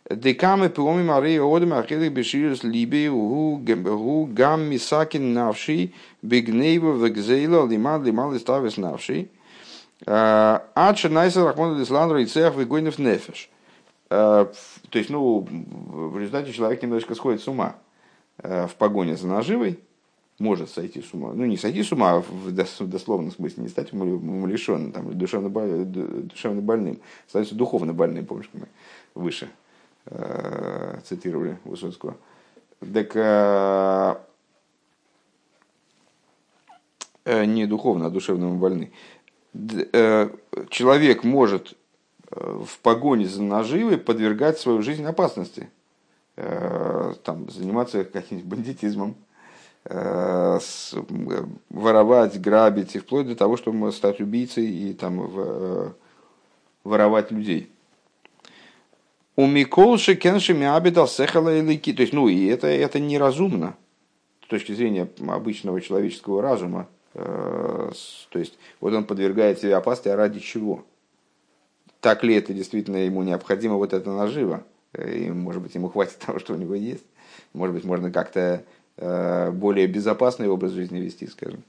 [0.08, 8.32] Декамы пиоми Мария Одам Ахилик Беширус Либи Гу Гам Мисакин Навши Бигнейва Вегзейла Лиман Лиман
[8.32, 9.28] Листавис Навши
[10.06, 13.50] э, Ача Найса Рахмон Лисландра и Цех Вегойнев Нефеш.
[14.08, 14.46] Э,
[14.88, 17.76] то есть, ну, в результате человек немножко сходит с ума.
[18.38, 19.78] Э, в погоне за наживой
[20.38, 21.32] может сойти с ума.
[21.32, 26.60] Ну, не сойти с ума а в дословном смысле, не стать умалишенным, там, душевно, душевно
[26.60, 27.00] больным.
[27.28, 28.66] Становится духовно больным, помнишь, мы
[29.14, 29.48] выше
[30.06, 32.16] э, цитировали Высоцкого.
[32.92, 34.16] Так э,
[37.24, 38.90] э, не духовно, а душевно больны.
[39.54, 40.30] Э,
[40.70, 41.76] человек может
[42.30, 45.70] э, в погоне за наживой подвергать свою жизнь опасности.
[46.36, 49.14] Э, там, заниматься каким-нибудь бандитизмом,
[49.84, 50.58] э,
[51.70, 55.90] воровать, грабить, и вплоть до того, чтобы стать убийцей и там, э,
[56.82, 57.70] воровать людей.
[59.36, 61.92] У Миколши Кенши Миабидал Сехала Илики.
[61.92, 63.76] То есть, ну, и это, это неразумно
[64.42, 66.88] с точки зрения обычного человеческого разума.
[67.12, 67.92] То
[68.34, 70.84] есть, вот он подвергает себе опасности, а ради чего?
[72.00, 74.64] Так ли это действительно ему необходимо, вот это наживо?
[74.98, 77.04] И, может быть, ему хватит того, что у него есть.
[77.52, 78.64] Может быть, можно как-то
[78.96, 81.62] э, более безопасный образ жизни вести, скажем.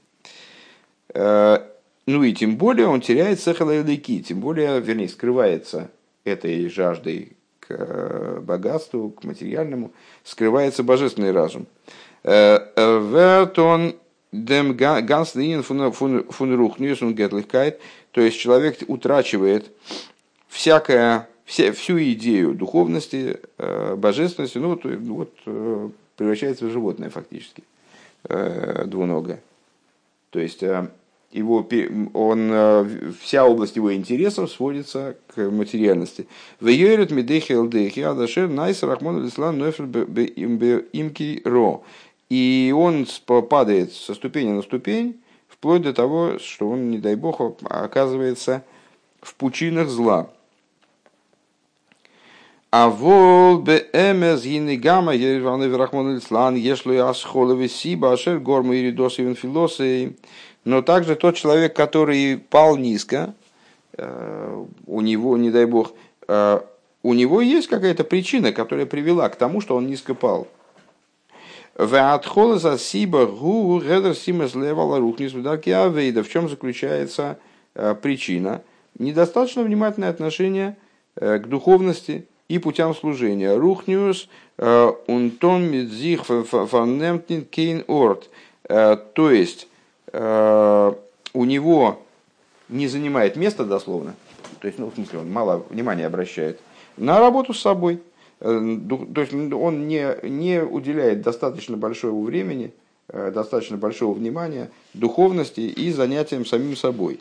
[1.14, 1.58] Э,
[2.06, 5.90] ну и тем более он теряет сахалайдыки, тем более, вернее, скрывается
[6.24, 9.92] этой жаждой к э, богатству, к материальному,
[10.24, 11.66] скрывается божественный разум.
[12.24, 13.94] Вертон
[14.32, 19.70] дем ганс фун рухнюс он то есть человек утрачивает
[20.48, 27.62] всякое все, всю идею духовности, э, божественности, ну, вот, вот э, превращается в животное фактически,
[28.24, 29.40] э, двуногое.
[30.30, 30.62] То есть
[31.32, 31.66] его,
[32.14, 36.26] он, вся область его интересов сводится к материальности.
[39.18, 39.58] Алислам
[40.92, 41.84] Имки Ро.
[42.28, 43.06] И он
[43.48, 48.62] падает со ступени на ступень, вплоть до того, что он, не дай бог, оказывается
[49.22, 50.30] в пучинах зла.
[52.78, 58.74] А вол бе эмез гины гамма ерваны верахмон ислан ешло и асхолове сиба ашер горму
[58.74, 60.14] и ридос филосы.
[60.66, 63.32] Но также тот человек, который пал низко,
[63.96, 65.94] э, у него, не дай бог,
[66.28, 66.60] э,
[67.02, 70.46] у него есть какая-то причина, которая привела к тому, что он низко пал.
[71.76, 71.94] В
[76.28, 77.38] чем заключается
[77.74, 78.60] э, причина?
[78.98, 80.76] Недостаточно внимательное отношение
[81.14, 83.56] к духовности, и путям служения.
[83.56, 84.28] Рухниус
[84.58, 88.28] э, унтон мидзих фаннемтин кейн орт.
[88.68, 89.68] Э, то есть
[90.12, 90.92] э,
[91.32, 92.00] у него
[92.68, 94.14] не занимает места дословно,
[94.60, 96.60] то есть, ну, в смысле, он мало внимания обращает
[96.96, 98.00] на работу с собой.
[98.40, 102.72] то есть он не, не уделяет достаточно большого времени,
[103.08, 107.20] достаточно большого внимания духовности и занятиям самим собой.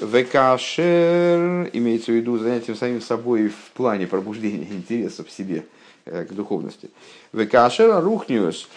[0.00, 5.64] Векашер имеется в виду занятием самим собой в плане пробуждения интереса в себе
[6.04, 6.90] к духовности.
[7.32, 8.68] Векашер рухниус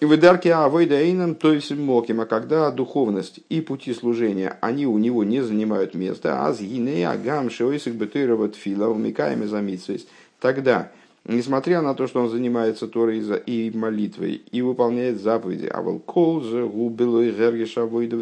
[0.00, 4.98] и выдарки авойда эйном, то есть моким, а когда духовность и пути служения, они у
[4.98, 10.06] него не занимают места, а с гинея агам шоисик бетырова тфила умикаем замитсвейс,
[10.40, 10.90] тогда,
[11.24, 16.66] несмотря на то, что он занимается Торой и молитвой, и выполняет заповеди, а волкол же
[16.66, 18.16] губило и гергиша авойда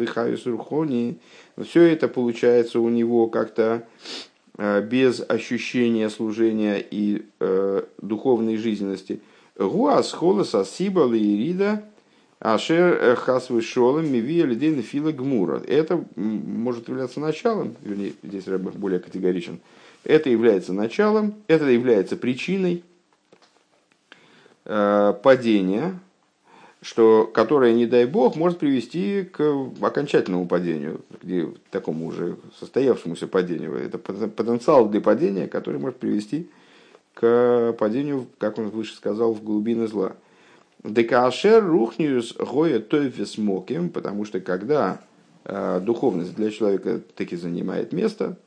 [0.45, 1.17] рухони,
[1.63, 3.83] все это получается у него как-то
[4.57, 9.19] э, без ощущения служения и э, духовной жизненности–
[9.57, 11.83] Гуас холос асиба лирида
[12.39, 15.61] ашер хасвы шолом мивия лидейна фила гмура.
[15.67, 19.59] Это может являться началом, вернее, здесь Рэб более категоричен.
[20.03, 22.83] Это является началом, это является причиной
[24.65, 25.99] э, падения,
[26.81, 29.41] что, которое, не дай бог, может привести к
[29.81, 33.75] окончательному падению, к такому уже состоявшемуся падению.
[33.75, 36.49] Это потенциал для падения, который может привести
[37.13, 40.13] к падению, как он выше сказал, в глубины зла.
[40.83, 44.99] Декашер рухниус гоя тойфис моким, потому что когда
[45.45, 48.37] э, духовность для человека таки занимает место,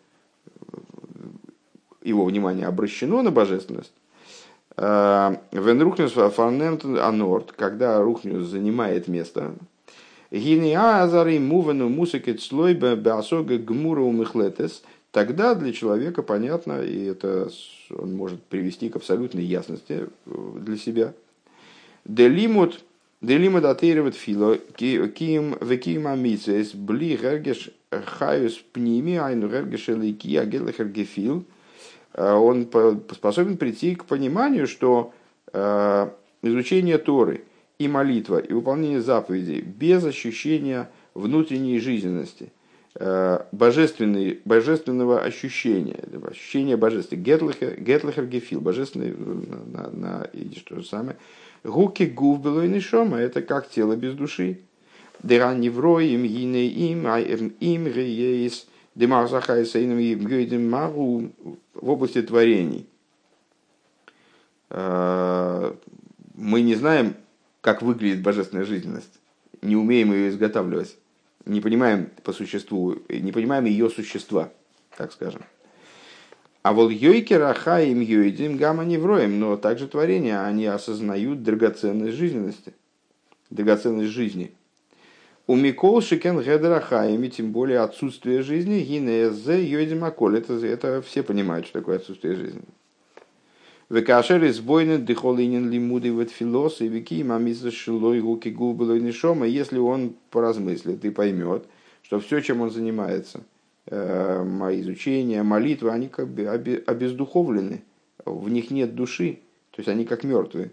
[2.02, 3.92] его внимание обращено на божественность,
[4.76, 9.54] Вен рухниус фарнент анорт, когда рухниус занимает место,
[10.30, 14.82] Гинеа азары мувану мусикет слойба беасога гмура умыхлетес–
[15.16, 17.48] тогда для человека понятно, и это
[17.88, 21.14] он может привести к абсолютной ясности э, для себя.
[22.04, 22.84] Делимут
[23.22, 31.38] Делима датейреват фило, ким веким амицес, бли гергеш хаюс пними, айну гергеш элейки, агелахер гефил.
[31.38, 31.55] Э,
[32.22, 32.68] он
[33.12, 35.12] способен прийти к пониманию, что
[35.52, 36.08] э,
[36.42, 37.44] изучение Торы
[37.78, 42.50] и молитва, и выполнение заповедей без ощущения внутренней жизненности,
[42.98, 47.28] Э, божественный, божественного ощущения, ощущения божественности.
[47.28, 51.18] Гетлихер, гетлихер гефил, божественный на, на, идиш то же самое.
[51.62, 54.60] Гуки гув и нишома, это как тело без души.
[55.22, 58.66] Деран неврой им гине им, а им им реес,
[59.78, 59.98] им
[60.52, 61.30] им мару
[61.74, 62.88] в области творений.
[64.70, 65.72] Э,
[66.34, 67.14] мы не знаем,
[67.60, 69.20] как выглядит божественная жизненность,
[69.62, 70.96] не умеем ее изготавливать
[71.46, 74.52] не понимаем по существу, не понимаем ее существа,
[74.96, 75.42] так скажем.
[76.62, 82.74] А вот йойки рахаим йойдим гамма невроем, но также творения, они осознают драгоценность жизненности,
[83.50, 84.52] драгоценность жизни.
[85.48, 91.22] У Микол Шикен Гедрахаим, и тем более отсутствие жизни, гинезе йойдим аколь, это, это все
[91.22, 92.62] понимают, что такое отсутствие жизни.
[93.88, 99.78] Векашер из бойны дыхолинин лимуды в филос и вики мамиза шилой гуки губилой нишома, если
[99.78, 101.64] он поразмыслит и поймет,
[102.02, 103.44] что все, чем он занимается,
[103.86, 106.48] э, мои изучения, молитвы, они как бы
[106.84, 107.84] обездуховлены,
[108.24, 109.38] в них нет души,
[109.70, 110.72] то есть они как мертвые.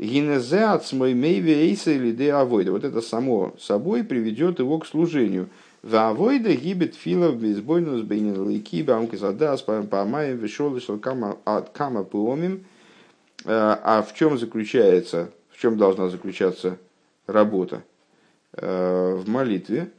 [0.00, 2.72] Гинезе от смой мейве или де авойда.
[2.72, 5.48] Вот это само собой приведет его к служению–
[5.82, 11.38] Вавойда гибет филов безбойнус бейнин лейки бамки задас памаем вешолышал кама
[11.72, 12.66] кама пуомим.
[13.46, 16.76] А в чем заключается, в чем должна заключаться
[17.26, 17.82] работа?
[18.52, 19.90] В молитве,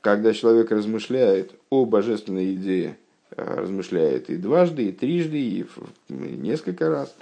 [0.00, 2.96] когда человек размышляет о божественной идее,
[3.30, 5.66] размышляет и дважды, и трижды, и
[6.08, 7.14] несколько раз.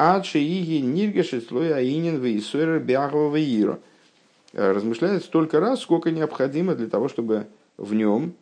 [0.00, 3.78] Адши иги ниргаши слоя аинин вейсойра бягова вейира–
[4.52, 7.46] Э, размышляет столько раз, сколько необходимо для того, чтобы
[7.76, 8.34] в нем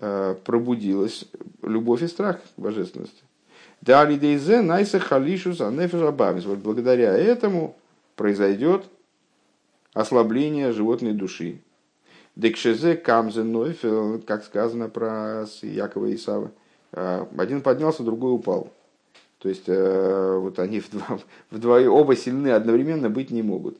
[0.00, 1.24] э, пробудилась
[1.62, 3.22] любовь и страх божественности.
[3.80, 6.00] Дали дейзе найса халишус анефиш
[6.46, 7.76] Вот благодаря этому
[8.16, 8.84] произойдет
[9.92, 11.60] ослабление животной души.
[12.34, 16.50] Декшезе камзе нойфел, как сказано про Якова и Исава.
[16.92, 18.72] Э, один поднялся, другой упал.
[19.42, 21.20] То есть вот они вдвоем,
[21.50, 23.78] вдвоем оба сильны одновременно быть не могут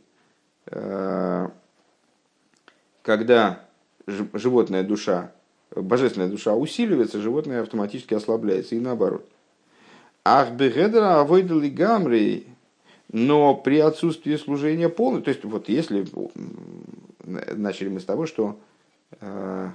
[3.02, 3.64] когда
[4.06, 5.32] животная душа,
[5.74, 9.28] божественная душа усиливается, животное автоматически ослабляется, и наоборот.
[10.24, 12.46] Ах бегедра авойдали гамри,
[13.10, 16.06] но при отсутствии служения полной, то есть вот если
[17.24, 18.58] начали мы с того, что
[19.20, 19.70] э,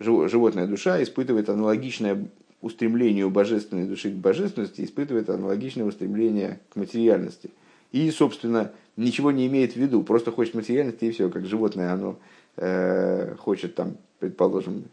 [0.00, 2.28] животная душа испытывает аналогичное
[2.60, 7.50] устремлению божественной души к божественности, испытывает аналогичное устремление к материальности.
[7.92, 12.18] И, собственно, ничего не имеет в виду, просто хочет материальности и все, как животное, оно
[12.60, 14.86] Э, хочет там, предположим,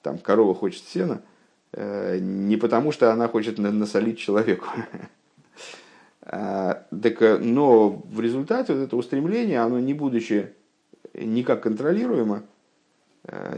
[0.00, 1.20] там корова хочет сена,
[1.72, 4.66] э, не потому что она хочет насолить человеку,
[6.24, 10.52] Так, но в результате вот это устремление, оно не будучи
[11.12, 12.44] никак контролируемо,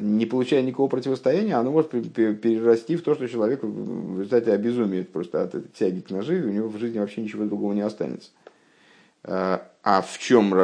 [0.00, 5.42] не получая никакого противостояния, оно может перерасти в то, что человек в результате обезумеет просто
[5.42, 8.30] от тяги к ножи, и у него в жизни вообще ничего другого не останется.
[9.22, 10.54] А в чем,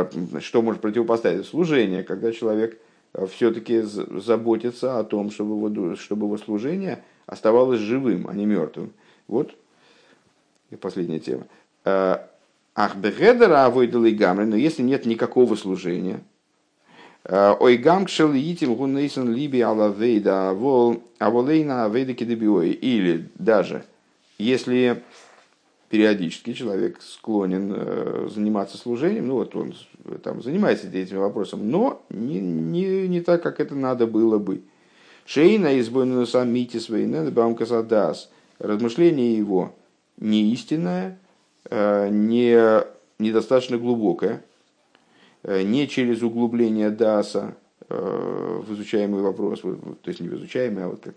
[0.41, 1.47] что может противопоставить?
[1.47, 2.79] Служение, когда человек
[3.31, 8.93] все-таки заботится о том, чтобы его, чтобы его служение оставалось живым, а не мертвым.
[9.29, 9.55] Вот
[10.71, 11.47] и последняя тема.
[11.85, 16.21] Ах, бегедера гамры, но если нет никакого служения,
[17.29, 20.51] Ой гамкшел итим гунейсон либи алавейда
[21.19, 22.71] аволейна авейда кидебиой.
[22.71, 23.85] Или даже
[24.39, 25.03] если
[25.91, 29.75] периодически человек склонен э, заниматься служением, ну вот он
[30.23, 34.63] там занимается этим вопросом, но не, не, не так, как это надо было бы.
[35.27, 38.31] Шейна избойна самити своей бамкасадас.
[38.59, 39.75] Размышление его
[40.17, 41.19] не истинное,
[41.69, 42.85] э, не
[43.19, 44.43] недостаточно глубокое,
[45.45, 47.57] не через углубление даса
[47.89, 51.15] в изучаемый вопрос, то есть не в изучаемый, а вот как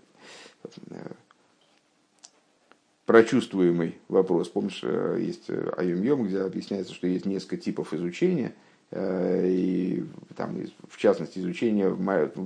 [3.06, 4.48] прочувствуемый вопрос.
[4.48, 8.54] Помнишь, э, есть э, Айом-Йом, где объясняется, что есть несколько типов изучения,
[8.90, 10.04] э, и
[10.36, 10.56] там,
[10.88, 12.00] в частности, изучение в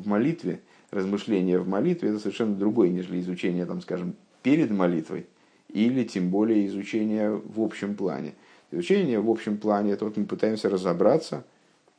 [0.06, 0.60] молитве,
[0.90, 5.26] размышление в молитве, это совершенно другое, нежели изучение, там, скажем, перед молитвой,
[5.68, 8.34] или тем более изучение в общем плане.
[8.70, 11.44] Изучение в общем плане, это вот мы пытаемся разобраться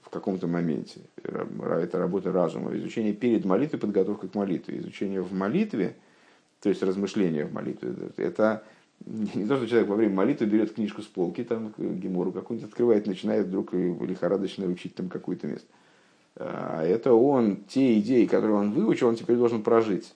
[0.09, 1.01] в каком-то моменте.
[1.23, 2.75] Это работа разума.
[2.75, 4.79] Изучение перед молитвой, подготовка к молитве.
[4.79, 5.95] Изучение в молитве–
[6.61, 7.93] то есть размышления в молитве.
[8.17, 8.63] Это
[9.05, 13.07] не то, что человек во время молитвы берет книжку с полки, там, гемору какую-нибудь открывает,
[13.07, 15.67] начинает вдруг лихорадочно учить там какое-то место.
[16.35, 20.13] А это он, те идеи, которые он выучил, он теперь должен прожить.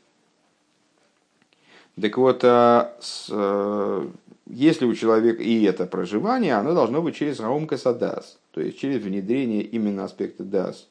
[1.99, 2.95] Так вот, а
[3.29, 4.11] а,
[4.47, 9.01] если у человека и это проживание, оно должно быть через раумка садас, то есть через
[9.01, 10.87] внедрение именно аспекта дас.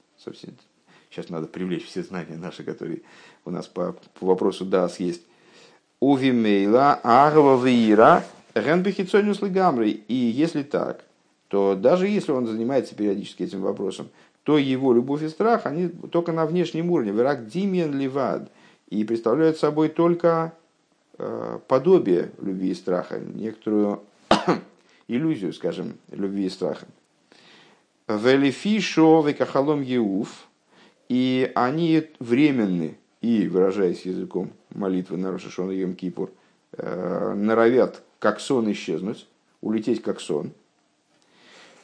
[1.11, 3.03] Сейчас надо привлечь все знания наши, которые
[3.44, 5.22] у нас по, по вопросу дас есть.
[6.00, 8.24] Увимейла, Агва Вира,
[8.55, 9.90] Ренбехицониус Легамрой.
[9.90, 11.05] И если так,
[11.48, 14.09] то даже если он занимается периодически этим вопросом,
[14.42, 17.12] то его любовь и страх, они только на внешнем уровне.
[17.12, 18.50] Вирак Димиен Ливад.
[18.88, 20.62] И представляют собой только э,
[21.69, 24.03] подобие любви и страха, некоторую
[25.09, 26.87] иллюзию, скажем, любви и страха.
[28.09, 30.49] Велифишо векахалом еуф.
[31.09, 36.31] И они временны, и, выражаясь языком молитвы на Рошашон и Кипур,
[36.73, 39.27] э, норовят как сон исчезнуть,
[39.61, 40.53] улететь как сон.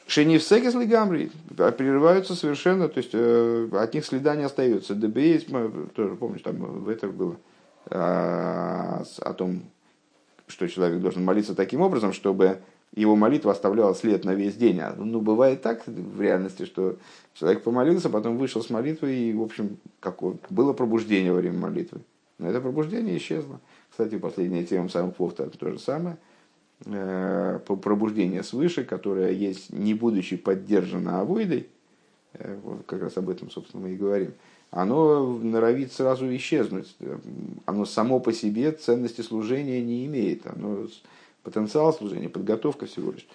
[0.07, 4.95] Шенивсекес лигамри прерываются совершенно, то есть э, от них следа не остается.
[4.95, 5.45] ДБС,
[5.93, 7.35] тоже помнишь, там в этом было
[7.89, 9.63] о том,
[10.47, 12.59] что человек должен молиться таким образом, чтобы
[12.95, 14.79] его молитва оставляла след на весь день.
[14.79, 16.97] А, ну, бывает так в реальности, что
[17.33, 20.19] человек помолился, потом вышел с молитвы, и, в общем, как
[20.49, 22.01] было пробуждение во время молитвы.
[22.39, 23.59] Но это пробуждение исчезло.
[23.91, 26.17] Кстати, последняя тема самых плов это то же самое.
[26.85, 31.67] Э, пробуждение свыше, которое есть, не будучи поддержано авойдой,
[32.33, 34.33] э, вот как раз об этом, собственно, мы и говорим,
[34.71, 36.95] оно норовит сразу исчезнуть.
[37.65, 40.45] Оно само по себе ценности служения не имеет.
[40.45, 40.87] Оно
[41.43, 43.27] потенциал служения, подготовка всего лишь.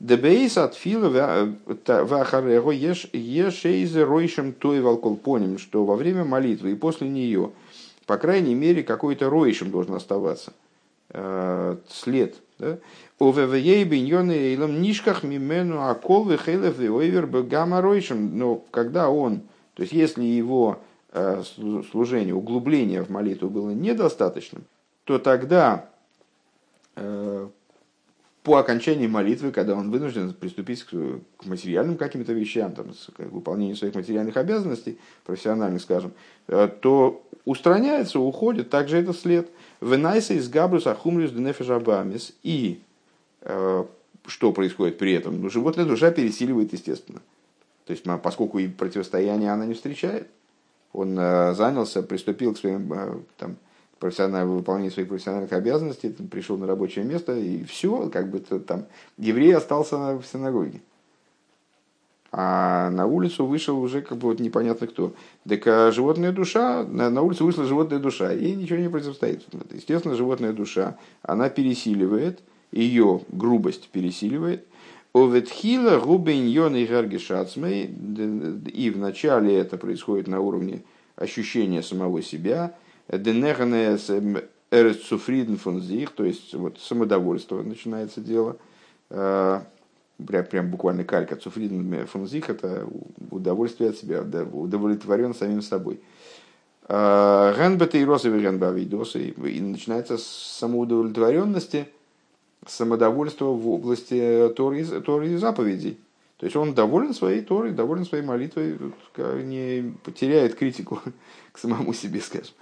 [0.00, 1.54] Дебейс от фила
[1.86, 5.16] вахарего ешейзе ройшем той волкол.
[5.16, 7.52] Поним, что во время молитвы и после нее,
[8.06, 10.52] по крайней мере, какой-то ройшем должен оставаться.
[11.10, 12.36] Э, след.
[13.18, 17.28] Овевей биньоны эйлом нишках мимену акол вехелев и ойвер
[17.82, 18.38] ройшем.
[18.38, 19.42] Но когда он,
[19.80, 20.78] то есть если его
[21.12, 21.42] э,
[21.90, 24.64] служение, углубление в молитву было недостаточным,
[25.04, 25.88] то тогда
[26.96, 27.48] Э,
[28.42, 33.94] по окончании молитвы, когда он вынужден приступить к материальным каким-то вещам, там, к выполнению своих
[33.94, 36.12] материальных обязанностей, профессиональных, скажем,
[36.48, 39.50] э, то устраняется, уходит также этот след.
[39.80, 42.34] Венайса из габрус ахумрис денефежабамис.
[42.42, 42.82] И
[43.42, 45.40] что происходит при этом?
[45.40, 47.22] Ну, животная душа пересиливает, естественно.
[47.90, 50.28] То есть, поскольку и противостояние она не встречает,
[50.92, 53.56] он занялся, приступил к своим там,
[53.98, 58.86] профессиональное выполнение своих профессиональных обязанностей, пришел на рабочее место, и все, как бы там
[59.18, 60.82] еврей остался в синагоге.
[62.30, 65.12] А на улицу вышел уже как бы вот непонятно кто.
[65.48, 69.42] Так а животная душа, на, на улицу вышла животная душа, ей ничего не противостоит.
[69.72, 72.38] Естественно, животная душа, она пересиливает,
[72.70, 74.64] ее грубость пересиливает.
[75.12, 76.86] Оветхила губин йон и
[78.70, 80.84] и вначале это происходит на уровне
[81.16, 82.74] ощущения самого себя–
[83.18, 84.10] Денеханес
[84.70, 88.56] Эрцуфриден фон Зих, то есть вот самодовольство начинается дело.
[89.08, 89.66] прям,
[90.18, 92.86] прям буквально калька, цуфриден фунзих, это
[93.30, 96.00] удовольствие от себя, удовлетворен самим собой.
[96.88, 101.88] Генбета и розовый генбавидосы, и начинается с самоудовлетворенности,
[102.66, 105.98] самодовольства в области Торы, Торы и заповедей.
[106.36, 108.78] То есть он доволен своей Торой, доволен своей молитвой,
[109.44, 111.00] не потеряет критику
[111.52, 112.54] к самому себе, скажем.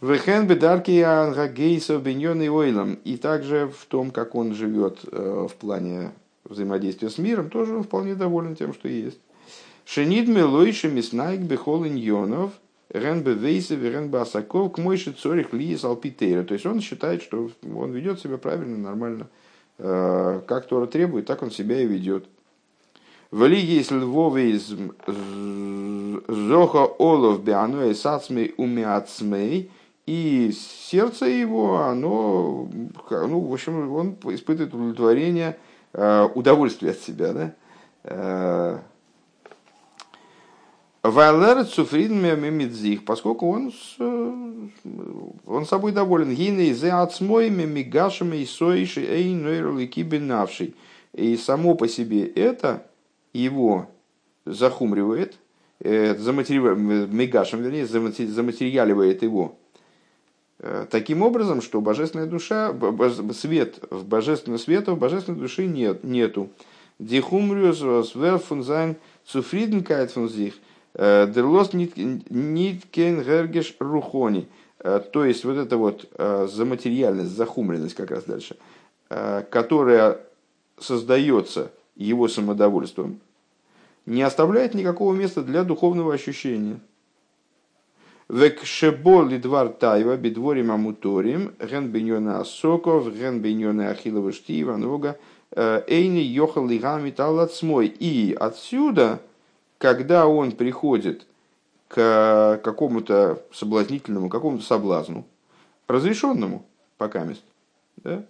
[0.00, 2.98] Вехен бедарки ангагейса беньоны ойлом.
[3.04, 6.12] И также в том, как он живет э, в плане
[6.44, 9.18] взаимодействия с миром, тоже он вполне доволен тем, что есть.
[9.86, 12.52] Шенид мелойши миснайк бехол иньонов,
[12.90, 16.44] рен бевейсе верен басаков, к мойши цорих ли салпитейра.
[16.44, 19.28] То есть он считает, что он ведет себя правильно, нормально.
[19.78, 22.26] Э, как Тора требует, так он себя и ведет.
[23.30, 24.60] Вали есть львовый
[26.28, 29.70] зоха олов бианой сацмей умиацмей–
[30.06, 32.68] и сердце его, оно,
[33.10, 35.56] ну, в общем, он испытывает удовлетворение,
[35.94, 37.54] э, удовольствие от себя, да?
[41.04, 43.72] Э, Вайлер Цуфрин Мемидзих, поскольку он,
[45.46, 46.34] он собой доволен.
[46.34, 50.74] Гины зе ацмой мемигашами и соиши эй нойролики бенавший.
[51.12, 52.86] И само по себе это
[53.32, 53.88] его
[54.46, 55.36] захумривает,
[55.80, 59.56] э, мегашем, вернее, заматериаливает его
[60.66, 62.74] Э, таким образом, что божественная душа,
[63.32, 66.48] свет, в божественном света в божественной души нет, нету.
[66.98, 68.96] Дихумриус фунзайн
[69.26, 70.58] цуфриденкайт фунзих, э,
[70.94, 74.48] дерлос ниткен гергеш рухони.
[74.78, 76.08] Э, то есть вот эта вот
[76.50, 78.56] заматериальность, захумренность как раз дальше,
[79.08, 80.20] которая
[80.78, 83.20] создается его самодовольством,
[84.06, 86.80] не оставляет никакого места для духовного ощущения–
[88.28, 95.16] Векшеболи двор тайва бедворим амуторим, ген беньона соков, ген беньона ахилова штива, нога,
[95.50, 97.86] э, эйни йохал лигами талацмой.
[97.86, 99.20] И отсюда,
[99.84, 101.26] когда он приходит
[101.88, 105.26] к какому-то соблазнительному, какому-то соблазну,
[105.88, 106.64] разрешенному
[106.96, 107.42] пока мест,
[107.98, 108.24] да,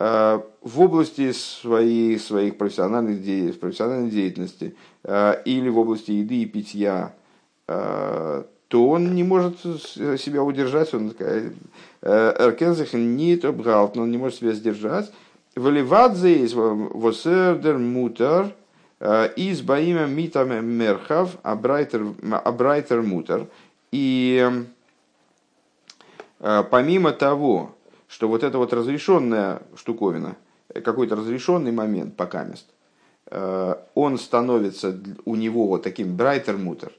[0.00, 4.74] э, в области своей, своих профессиональных де, профессиональной деятельности
[5.04, 7.14] э, или в области еды и питья,
[7.66, 11.14] то он не может себя удержать, он
[12.02, 15.12] Эркензах не обгалт, он не может себя сдержать.
[15.54, 18.52] Валивадзе из восердер мутер
[19.00, 23.46] из баима митаме мерхав абрайтер мутер.
[23.92, 24.66] И
[26.40, 27.74] э, помимо того,
[28.08, 30.36] что вот эта вот разрешенная штуковина,
[30.84, 32.66] какой-то разрешенный момент пока мест,
[33.26, 36.92] э, он становится у него вот таким брайтер мутер,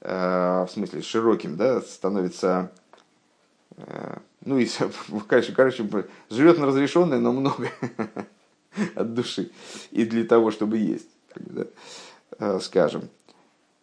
[0.00, 2.70] Э, в смысле широким, да, становится,
[3.76, 4.68] э, ну и,
[5.28, 5.88] короче, короче,
[6.30, 7.68] живет на разрешенное, но много
[8.94, 9.50] от души
[9.90, 11.66] и для того, чтобы есть, да,
[12.38, 13.08] э, скажем.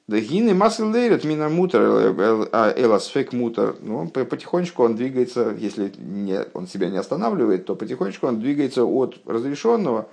[0.08, 3.76] Да гины масл лейрет мина мутер, эласфек мутер.
[3.82, 9.20] Ну, потихонечку он двигается, если не, он себя не останавливает, то потихонечку он двигается от
[9.26, 10.08] разрешенного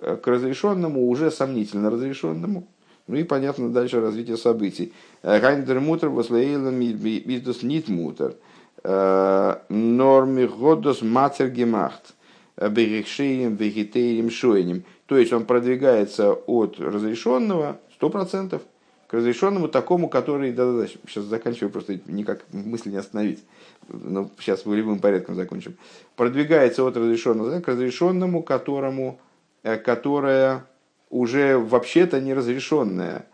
[0.00, 2.68] к разрешенному, уже сомнительно разрешенному.
[3.06, 4.92] Ну и понятно дальше развитие событий.
[5.22, 8.36] Гайндер мутер вослейлен бидус нит мутер.
[8.84, 12.14] Норми годос матер гемахт.
[12.56, 14.84] Берегшеем, вегетерием, шоенем.
[15.08, 18.60] То есть он продвигается от разрешенного 100%
[19.06, 20.52] к разрешенному такому, который...
[20.52, 23.42] Да-да-да, сейчас заканчиваю, просто никак мысли не остановить.
[23.88, 25.78] Но ну, сейчас волевым порядком закончим.
[26.14, 29.18] Продвигается от разрешенного к разрешенному, которому,
[29.62, 30.66] э, которое
[31.08, 33.24] уже вообще-то неразрешенное.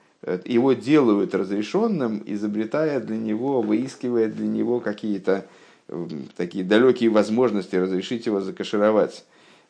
[0.45, 5.45] Его делают разрешенным, изобретая для него, выискивая для него какие-то
[6.37, 9.25] такие далекие возможности разрешить его закашировать.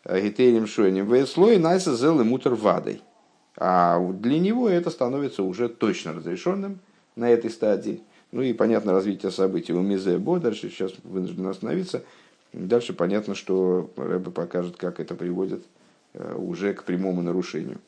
[0.04, 1.26] Гитерим шойним.
[1.26, 3.00] Слой найса зел и мутер вадой.
[3.56, 6.80] А для него это становится уже точно разрешенным
[7.16, 8.02] на этой стадии.
[8.32, 10.40] Ну и понятно развитие событий у Мизе Бо.
[10.40, 12.02] Дальше сейчас вынужден остановиться.
[12.52, 15.64] Дальше понятно, что Рэбе покажет, как это приводит
[16.14, 17.78] э, уже к прямому нарушению.